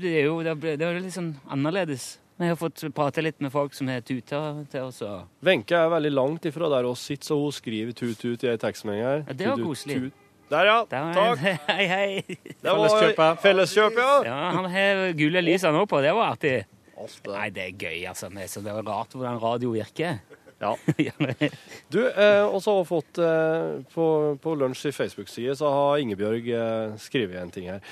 det 0.00 0.14
er 0.22 0.26
jo 0.30 0.38
det 0.42 0.56
er, 0.56 0.80
er 0.88 1.00
litt 1.04 1.12
sånn 1.16 1.34
annerledes. 1.52 2.18
Vi 2.40 2.48
har 2.48 2.56
fått 2.58 2.80
prate 2.96 3.22
litt 3.22 3.38
med 3.44 3.52
folk 3.54 3.74
som 3.76 3.86
har 3.92 4.00
tuta 4.00 4.40
til 4.72 4.88
oss. 4.88 5.02
Wenche 5.44 5.76
er 5.78 5.92
veldig 5.92 6.10
langt 6.16 6.48
ifra 6.48 6.70
der 6.72 6.88
oss 6.88 7.04
sitter, 7.06 7.28
så 7.28 7.36
hun 7.38 7.52
skriver 7.54 7.92
tut-tut 7.94 8.42
i 8.42 8.50
ei 8.50 8.56
tekstmelding 8.58 9.04
her. 9.04 9.20
Ja, 9.28 9.36
det 9.38 9.50
var 9.52 9.60
koselig. 9.62 9.98
tut. 10.08 10.18
Der, 10.52 10.66
ja. 10.68 10.78
Der 10.90 11.04
var 11.06 11.36
Takk. 11.36 11.60
Hei, 11.70 11.84
hei. 11.88 12.08
Det 12.26 12.72
var 12.72 12.82
Felleskjøpet. 12.88 13.38
Felleskjøp, 13.44 14.00
ja. 14.00 14.10
Ja, 14.26 14.38
han 14.56 14.66
har 14.72 15.12
gule 15.16 15.40
lys 15.44 15.62
han 15.64 15.78
også 15.78 15.88
på. 15.92 16.00
Det 16.04 16.10
var 16.18 16.34
artig. 16.34 16.56
Alt 16.98 17.14
det. 17.24 17.32
Nei, 17.36 17.46
det 17.56 17.62
er 17.68 17.78
gøy, 17.84 18.02
altså. 18.10 18.28
Det 18.34 18.42
er 18.44 18.50
så- 18.52 18.64
det 18.64 18.72
er 18.74 18.82
rart 18.90 19.14
hvordan 19.16 19.38
radio 19.40 19.70
virker. 19.76 20.18
Ja. 20.62 20.76
Du, 21.92 21.98
eh, 22.08 22.44
også 22.46 22.72
har 22.78 22.84
fått 22.88 23.18
eh, 23.20 23.82
på, 23.92 24.04
på 24.40 24.52
lunsj 24.56 24.86
i 24.88 24.92
Facebook-side, 24.96 25.56
så 25.58 25.68
har 25.74 25.98
Ingebjørg 26.00 26.46
eh, 26.54 26.94
skrevet 27.02 27.36
en 27.42 27.50
ting 27.52 27.66
her. 27.68 27.82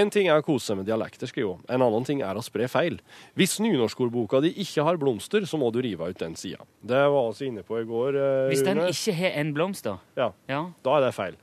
En 0.00 0.08
ting 0.14 0.30
er 0.30 0.38
å 0.40 0.44
kose 0.46 0.70
seg 0.70 0.78
med 0.80 0.86
dialekter, 0.88 1.28
skriver 1.28 1.58
hun. 1.58 1.66
En 1.68 1.82
annen 1.84 2.06
ting 2.08 2.22
er 2.24 2.38
å 2.38 2.44
spre 2.46 2.68
feil. 2.72 2.96
Hvis 3.36 3.58
nynorskordboka 3.60 4.40
di 4.46 4.54
ikke 4.64 4.86
har 4.86 4.96
blomster, 5.02 5.44
så 5.50 5.58
må 5.60 5.68
du 5.74 5.80
rive 5.84 6.08
ut 6.14 6.22
den 6.22 6.38
sida. 6.40 6.64
Det 6.80 7.02
var 7.12 7.34
vi 7.36 7.50
inne 7.50 7.66
på 7.66 7.82
i 7.82 7.84
går. 7.90 8.16
Eh, 8.16 8.46
Hvis 8.54 8.64
den 8.64 8.80
Rune. 8.80 8.94
ikke 8.94 9.16
har 9.20 9.36
en 9.42 9.52
blomst, 9.58 9.84
da. 9.90 9.98
Ja, 10.16 10.30
Ja. 10.48 10.62
da 10.86 10.96
er 10.96 11.08
det 11.10 11.14
feil. 11.18 11.36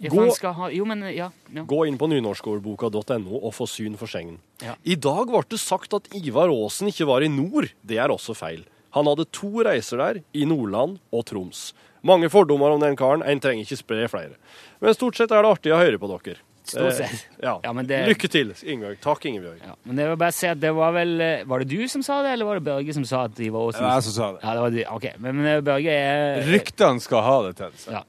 Gå- 0.00 0.52
ha 0.56 0.68
Jo, 0.72 0.84
men 0.88 1.02
ja. 1.12 1.30
ja. 1.52 1.62
Gå 1.68 1.82
inn 1.86 1.98
på 2.00 2.08
nynorskordboka.no 2.08 3.40
og 3.44 3.52
få 3.52 3.66
syn 3.68 3.96
for 4.00 4.08
sengen. 4.08 4.38
Ja. 4.64 4.74
I 4.84 4.94
dag 4.96 5.28
ble 5.28 5.42
det 5.48 5.60
sagt 5.60 5.92
at 5.96 6.08
Ivar 6.16 6.48
Aasen 6.48 6.88
ikke 6.88 7.06
var 7.08 7.20
i 7.24 7.28
nord. 7.28 7.68
Det 7.84 7.98
er 8.00 8.08
også 8.12 8.34
feil. 8.36 8.64
Han 8.96 9.06
hadde 9.10 9.26
to 9.30 9.50
reiser 9.66 10.00
der, 10.02 10.20
i 10.34 10.44
Nordland 10.48 10.98
og 11.14 11.24
Troms. 11.28 11.70
Mange 12.06 12.30
fordommer 12.32 12.72
om 12.72 12.80
den 12.80 12.96
karen, 12.96 13.22
en 13.22 13.40
trenger 13.42 13.66
ikke 13.66 13.76
spre 13.80 14.06
flere. 14.08 14.38
Men 14.80 14.94
stort 14.96 15.18
sett 15.20 15.30
er 15.36 15.42
det 15.44 15.50
artig 15.52 15.74
å 15.74 15.80
høre 15.80 15.98
på 16.00 16.08
dere. 16.10 16.38
Stort 16.70 16.94
sett. 16.96 17.12
Eh, 17.12 17.42
ja. 17.42 17.54
Ja, 17.64 17.72
men 17.76 17.86
det- 17.88 18.06
Lykke 18.08 18.28
til, 18.30 18.52
Ingebjørg. 18.62 19.00
Takk, 19.02 19.24
Ingebjørg. 19.26 19.58
Ja, 19.66 19.74
men 19.84 19.96
det 19.96 20.06
var 20.08 20.16
bare 20.16 20.30
å 20.32 20.36
si 20.38 20.46
at 20.46 20.60
det 20.60 20.70
var 20.76 20.92
vel 20.94 21.20
eh, 21.20 21.42
Var 21.44 21.58
det 21.64 21.68
du 21.68 21.88
som 21.88 22.02
sa 22.02 22.22
det, 22.22 22.32
eller 22.36 22.44
var 22.46 22.60
det 22.60 22.64
Børge 22.68 22.94
som 22.94 23.04
sa 23.04 23.24
at 23.24 23.34
de 23.34 23.48
var 23.50 23.72
Det 23.72 23.80
var 23.80 23.96
jeg 23.98 24.06
som 24.06 24.12
sa 24.16 24.28
det. 24.36 24.40
Ja, 24.44 24.54
det 24.54 24.60
var 24.64 24.70
du. 24.70 24.80
Ok, 24.96 25.06
men, 25.18 25.36
men 25.40 25.46
eh, 25.56 25.60
Børge 25.66 25.90
er 25.96 26.42
Ryktene 26.46 27.00
skal 27.02 27.22
ha 27.26 27.36
det 27.48 27.56
til 27.58 27.76
seg. 27.84 27.92
Ja. 27.98 28.02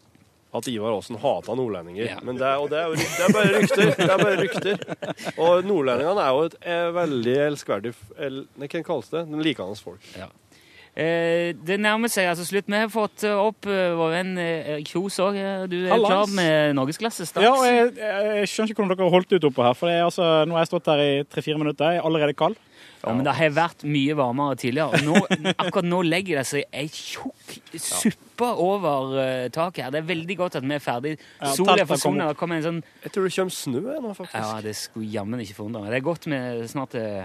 At 0.54 0.68
Ivar 0.68 0.92
Aasen 0.98 1.16
hata 1.16 1.56
nordlendinger. 1.56 2.10
Ja. 2.12 2.20
Men 2.28 2.36
det 2.36 2.44
er, 2.44 2.60
og 2.60 2.70
det 2.70 2.80
er, 2.82 2.92
jo, 2.92 2.96
det 3.00 3.24
er 3.24 3.36
bare 3.38 3.52
rykter. 3.56 3.92
Det 3.96 4.10
er 4.12 4.20
bare 4.20 4.40
rykter. 4.42 4.82
Og 5.40 5.64
nordlendingene 5.64 6.26
er 6.28 6.36
jo 6.36 6.42
et 6.50 6.58
er 6.76 6.92
veldig 6.98 7.36
elskverdig 7.48 7.94
el, 8.20 8.42
Hva 8.60 8.68
kalles 8.84 9.10
det? 9.14 9.22
De 9.32 9.46
likende 9.48 9.80
folk. 9.80 10.04
Eh, 10.20 10.28
det 11.68 11.78
nærmer 11.82 12.12
seg 12.12 12.30
altså 12.32 12.46
slutt. 12.48 12.70
Vi 12.70 12.78
har 12.78 12.90
fått 12.92 13.26
eh, 13.28 13.38
opp 13.38 13.68
eh, 13.70 13.94
vår 13.98 14.16
venn 14.16 14.34
eh, 14.42 14.72
Erik 14.76 14.92
Kjos 14.92 15.20
òg. 15.24 15.38
Du 15.72 15.78
er 15.80 15.94
Hallas. 15.94 16.12
klar 16.12 16.34
med 16.38 16.76
norgesklasse 16.78 17.28
straks? 17.30 17.46
Ja, 17.46 17.54
og 17.56 17.68
jeg, 17.68 17.94
jeg, 18.00 18.34
jeg 18.42 18.52
skjønner 18.52 18.74
ikke 18.74 18.84
hvordan 18.84 18.96
dere 18.96 19.08
har 19.08 19.16
holdt 19.18 19.36
ut 19.38 19.48
oppå 19.52 19.66
her. 19.68 19.78
For 19.78 19.92
det 19.92 20.00
er 20.00 20.10
altså, 20.10 20.28
Nå 20.48 20.58
har 20.58 20.66
jeg 20.66 20.72
stått 20.74 20.92
her 20.92 21.06
i 21.06 21.14
tre-fire 21.32 21.62
minutter. 21.62 21.96
Jeg 21.96 22.04
er 22.04 22.10
allerede 22.12 22.38
kald. 22.38 22.60
Ja, 23.02 23.14
men 23.18 23.26
det 23.26 23.34
har 23.34 23.54
vært 23.56 23.84
mye 23.90 24.16
varmere 24.18 24.58
tidligere. 24.62 25.00
Og 25.00 25.08
nå, 25.08 25.54
akkurat 25.56 25.88
nå 25.88 26.02
legger 26.06 26.42
det 26.42 26.46
seg 26.50 26.78
ei 26.78 26.86
tjukk 26.94 27.80
suppe 27.82 28.50
over 28.62 29.16
eh, 29.24 29.48
taket 29.54 29.88
her. 29.88 29.94
Det 29.96 30.02
er 30.04 30.10
veldig 30.12 30.38
godt 30.38 30.60
at 30.60 30.68
vi 30.68 30.76
er 30.78 30.84
ferdig. 30.84 31.16
Ja, 31.40 31.54
Sola 31.58 31.80
er 31.82 31.90
forsvunnet. 31.90 32.34
Det 32.34 32.40
kommer 32.42 32.60
en 32.60 32.68
sånn 32.68 32.82
Jeg 33.02 33.16
tror 33.16 33.28
det 33.28 33.34
kommer 33.38 33.58
snø 33.58 33.84
nå, 33.90 34.14
faktisk. 34.18 34.38
Ja, 34.38 34.62
det 34.66 34.76
skulle 34.78 35.10
jammen 35.16 35.42
ikke 35.42 35.58
forundre 35.64 35.86
meg. 35.86 35.94
Det 35.96 36.02
er 36.02 36.10
godt 36.12 36.30
vi 36.30 36.42
snart 36.70 36.98
eh, 37.00 37.24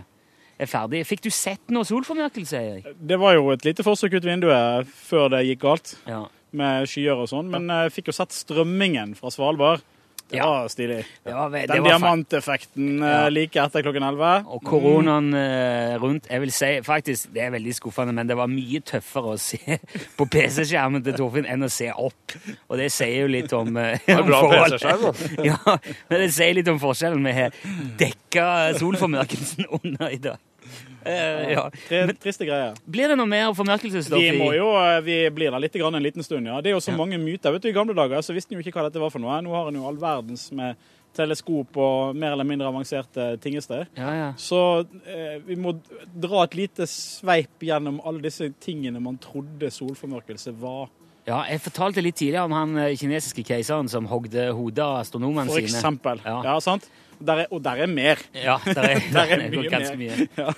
er 0.58 0.66
ferdig. 0.70 1.02
Fikk 1.06 1.22
du 1.26 1.30
sett 1.30 1.70
noe 1.74 1.84
solformørkelse, 1.84 2.56
Erik? 2.60 2.86
Det 3.00 3.18
var 3.20 3.34
jo 3.36 3.50
et 3.52 3.64
lite 3.66 3.84
forsøk 3.86 4.14
ut 4.16 4.24
vinduet 4.24 4.86
før 4.88 5.28
det 5.34 5.44
gikk 5.46 5.60
galt, 5.66 5.96
Ja. 6.06 6.24
med 6.52 6.86
skyer 6.88 7.16
og 7.16 7.28
sånn. 7.28 7.50
Men 7.50 7.66
jeg 7.68 7.92
fikk 7.92 8.06
jo 8.08 8.12
sett 8.16 8.30
strømmingen 8.32 9.14
fra 9.16 9.28
Svalbard. 9.30 9.82
Det 10.28 10.36
Ja. 10.40 10.46
var 10.46 10.68
stilig. 10.68 11.04
Det 11.24 11.32
var, 11.32 11.50
det 11.50 11.66
Den 11.70 11.84
diamanteffekten 11.84 13.02
eh, 13.02 13.08
Ja. 13.08 13.28
like 13.28 13.60
etter 13.62 13.82
klokken 13.82 14.02
11. 14.02 14.46
Og 14.48 14.62
koronaen 14.64 15.30
mm. 15.30 16.00
rundt 16.02 16.26
Jeg 16.30 16.40
vil 16.40 16.52
si 16.52 16.70
faktisk, 16.82 17.28
det 17.34 17.42
er 17.42 17.50
veldig 17.54 17.74
skuffende, 17.74 18.12
men 18.12 18.26
det 18.26 18.36
var 18.36 18.50
mye 18.50 18.80
tøffere 18.80 19.36
å 19.36 19.38
se 19.38 19.78
på 20.18 20.26
PC-skjermen 20.26 21.04
til 21.06 21.14
Torfinn 21.14 21.46
enn 21.46 21.62
å 21.62 21.70
se 21.70 21.92
opp. 21.92 22.34
Og 22.68 22.78
det 22.78 22.90
sier 22.92 23.22
jo 23.22 23.30
litt 23.30 23.52
om, 23.52 23.76
eh, 23.76 23.98
om 24.18 24.26
bra 24.26 24.42
forholdet. 24.42 25.22
Ja, 25.46 25.78
men 26.10 26.20
det 26.20 26.32
sier 26.34 26.58
litt 26.58 26.68
om 26.68 26.82
forskjellen 26.82 27.22
vi 27.22 27.32
har 27.32 27.54
dekka 28.02 28.74
solformørkelsen 28.80 29.70
under 29.78 30.10
i 30.10 30.18
dag. 30.18 30.42
Eh, 31.07 31.52
ja. 31.52 31.68
Tre, 31.87 32.00
triste 32.18 32.46
greier. 32.48 32.74
Blir 32.90 33.09
det 33.12 33.16
noe 33.20 33.29
mer 33.31 33.52
formørkelsesstoff 33.55 34.18
Vi 34.18 34.33
må 34.40 34.48
jo, 34.57 34.72
eh, 34.81 35.00
vi 35.07 35.18
blir 35.31 35.52
der 35.55 35.62
litt 35.62 35.72
grann 35.79 35.94
en 35.94 36.02
liten 36.02 36.24
stund, 36.26 36.46
ja. 36.50 36.61
Det 36.61 36.72
er 36.72 36.74
jo 36.74 36.81
så 36.83 36.90
Ja. 36.90 36.96
mange 36.98 37.18
myter. 37.22 37.52
vet 37.52 37.62
du, 37.62 37.68
I 37.68 37.72
gamle 37.76 37.94
dager 37.94 38.18
så 38.26 38.35
visste 38.35 38.52
en 38.52 38.61
jo 38.61 38.64
ikke 38.66 38.74
hva 38.81 38.90
dette 38.90 38.98
var 39.00 39.11
for 39.11 39.20
noe. 39.22 39.40
Nå 39.40 39.55
har 39.55 39.68
en 39.68 39.74
jo 39.79 39.87
all 39.87 39.96
verdens 39.96 40.50
med 40.52 40.74
teleskop 41.16 41.76
og 41.81 42.16
mer 42.16 42.33
eller 42.35 42.44
mindre 42.44 42.66
avanserte 42.68 43.38
tingester. 43.40 43.87
Ja, 43.96 44.11
ja. 44.12 44.33
Så 44.37 44.85
eh, 45.07 45.38
vi 45.46 45.55
må 45.55 45.79
dra 46.12 46.42
et 46.44 46.55
lite 46.59 46.85
sveip 46.90 47.62
gjennom 47.62 48.00
alle 48.05 48.20
disse 48.26 48.50
tingene 48.61 49.00
man 49.00 49.16
trodde 49.18 49.70
solformørkelse 49.70 50.52
var. 50.61 50.88
ja, 51.26 51.42
jeg 51.48 51.61
fortalte 51.61 52.02
litt 52.02 52.16
tidligere 52.16 52.44
om 52.44 52.52
han 52.52 52.76
eh, 52.79 52.96
kinesiske 52.96 53.42
keiseren 53.46 53.88
som 53.88 54.07
hogde 54.07 54.50
hodet 54.52 54.79
av 54.85 55.00
astronomene 55.00 55.46
For 55.48 55.59
sine. 55.61 55.70
eksempel. 55.72 56.20
Ja. 56.24 56.42
Ja, 56.44 56.59
sant? 56.61 56.87
Der 57.18 57.38
er, 57.42 57.46
og 57.50 57.62
der 57.64 57.70
er 57.83 57.87
mer. 57.88 58.16
Ja, 58.35 58.57
der 58.64 58.83
er, 58.83 58.98
Der 59.12 59.20
er 59.33 59.37
det 59.40 59.50
mye 59.59 59.70
ganske 59.72 59.96
mer. 59.96 60.16
mye. 60.16 60.29
Ja. 60.37 60.50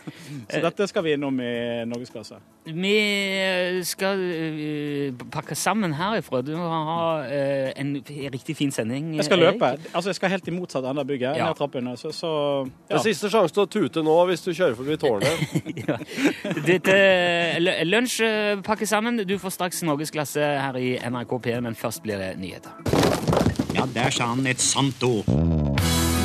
Så 0.51 0.61
dette 0.65 0.87
skal 0.91 1.05
vi 1.05 1.13
innom 1.15 1.39
i 1.41 1.85
Norgesklasse. 1.87 2.39
Vi 2.69 2.95
skal 3.87 4.21
eh, 4.29 5.13
pakke 5.33 5.55
sammen 5.57 5.95
herifra. 5.97 6.41
Du 6.43 6.51
må 6.59 6.67
ha 6.69 7.23
eh, 7.31 7.71
en 7.79 7.95
riktig 8.35 8.57
fin 8.59 8.73
sending. 8.75 9.15
Jeg 9.17 9.25
skal 9.29 9.41
Erik. 9.43 9.61
løpe. 9.61 9.71
Altså, 9.95 10.11
jeg 10.11 10.19
skal 10.19 10.33
helt 10.35 10.49
i 10.51 10.55
motsatt 10.57 10.85
ende 10.91 11.01
av 11.05 11.07
bygget, 11.09 11.37
Ja. 11.39 11.47
ned 11.49 11.57
trappene. 11.61 11.95
Så, 11.97 12.11
så 12.13 12.33
Det 12.89 12.99
er 12.99 13.05
siste 13.07 13.31
sjanse 13.33 13.55
til 13.55 13.63
å 13.65 13.71
tute 13.71 14.03
nå 14.05 14.17
hvis 14.29 14.43
du 14.45 14.51
kjører 14.53 14.75
forbi 14.77 14.99
tårnet. 15.01 16.05
Dette, 16.69 16.99
l- 17.63 17.75
lunsj 17.89 18.21
eh, 18.27 18.61
pakke 18.67 18.87
sammen. 18.89 19.23
Du 19.29 19.37
får 19.41 19.55
straks 19.57 19.83
norgesklasse 19.87 20.43
her 20.65 20.77
i 20.83 20.97
NRK 21.09 21.39
P, 21.45 21.55
men 21.65 21.79
først 21.79 22.03
blir 22.05 22.19
det 22.21 22.35
nyheter. 22.43 22.75
Ja, 23.77 23.85
der 23.95 24.11
sa 24.11 24.33
han 24.33 24.47
et 24.51 24.59
sant 24.65 25.03
ord. 25.07 25.29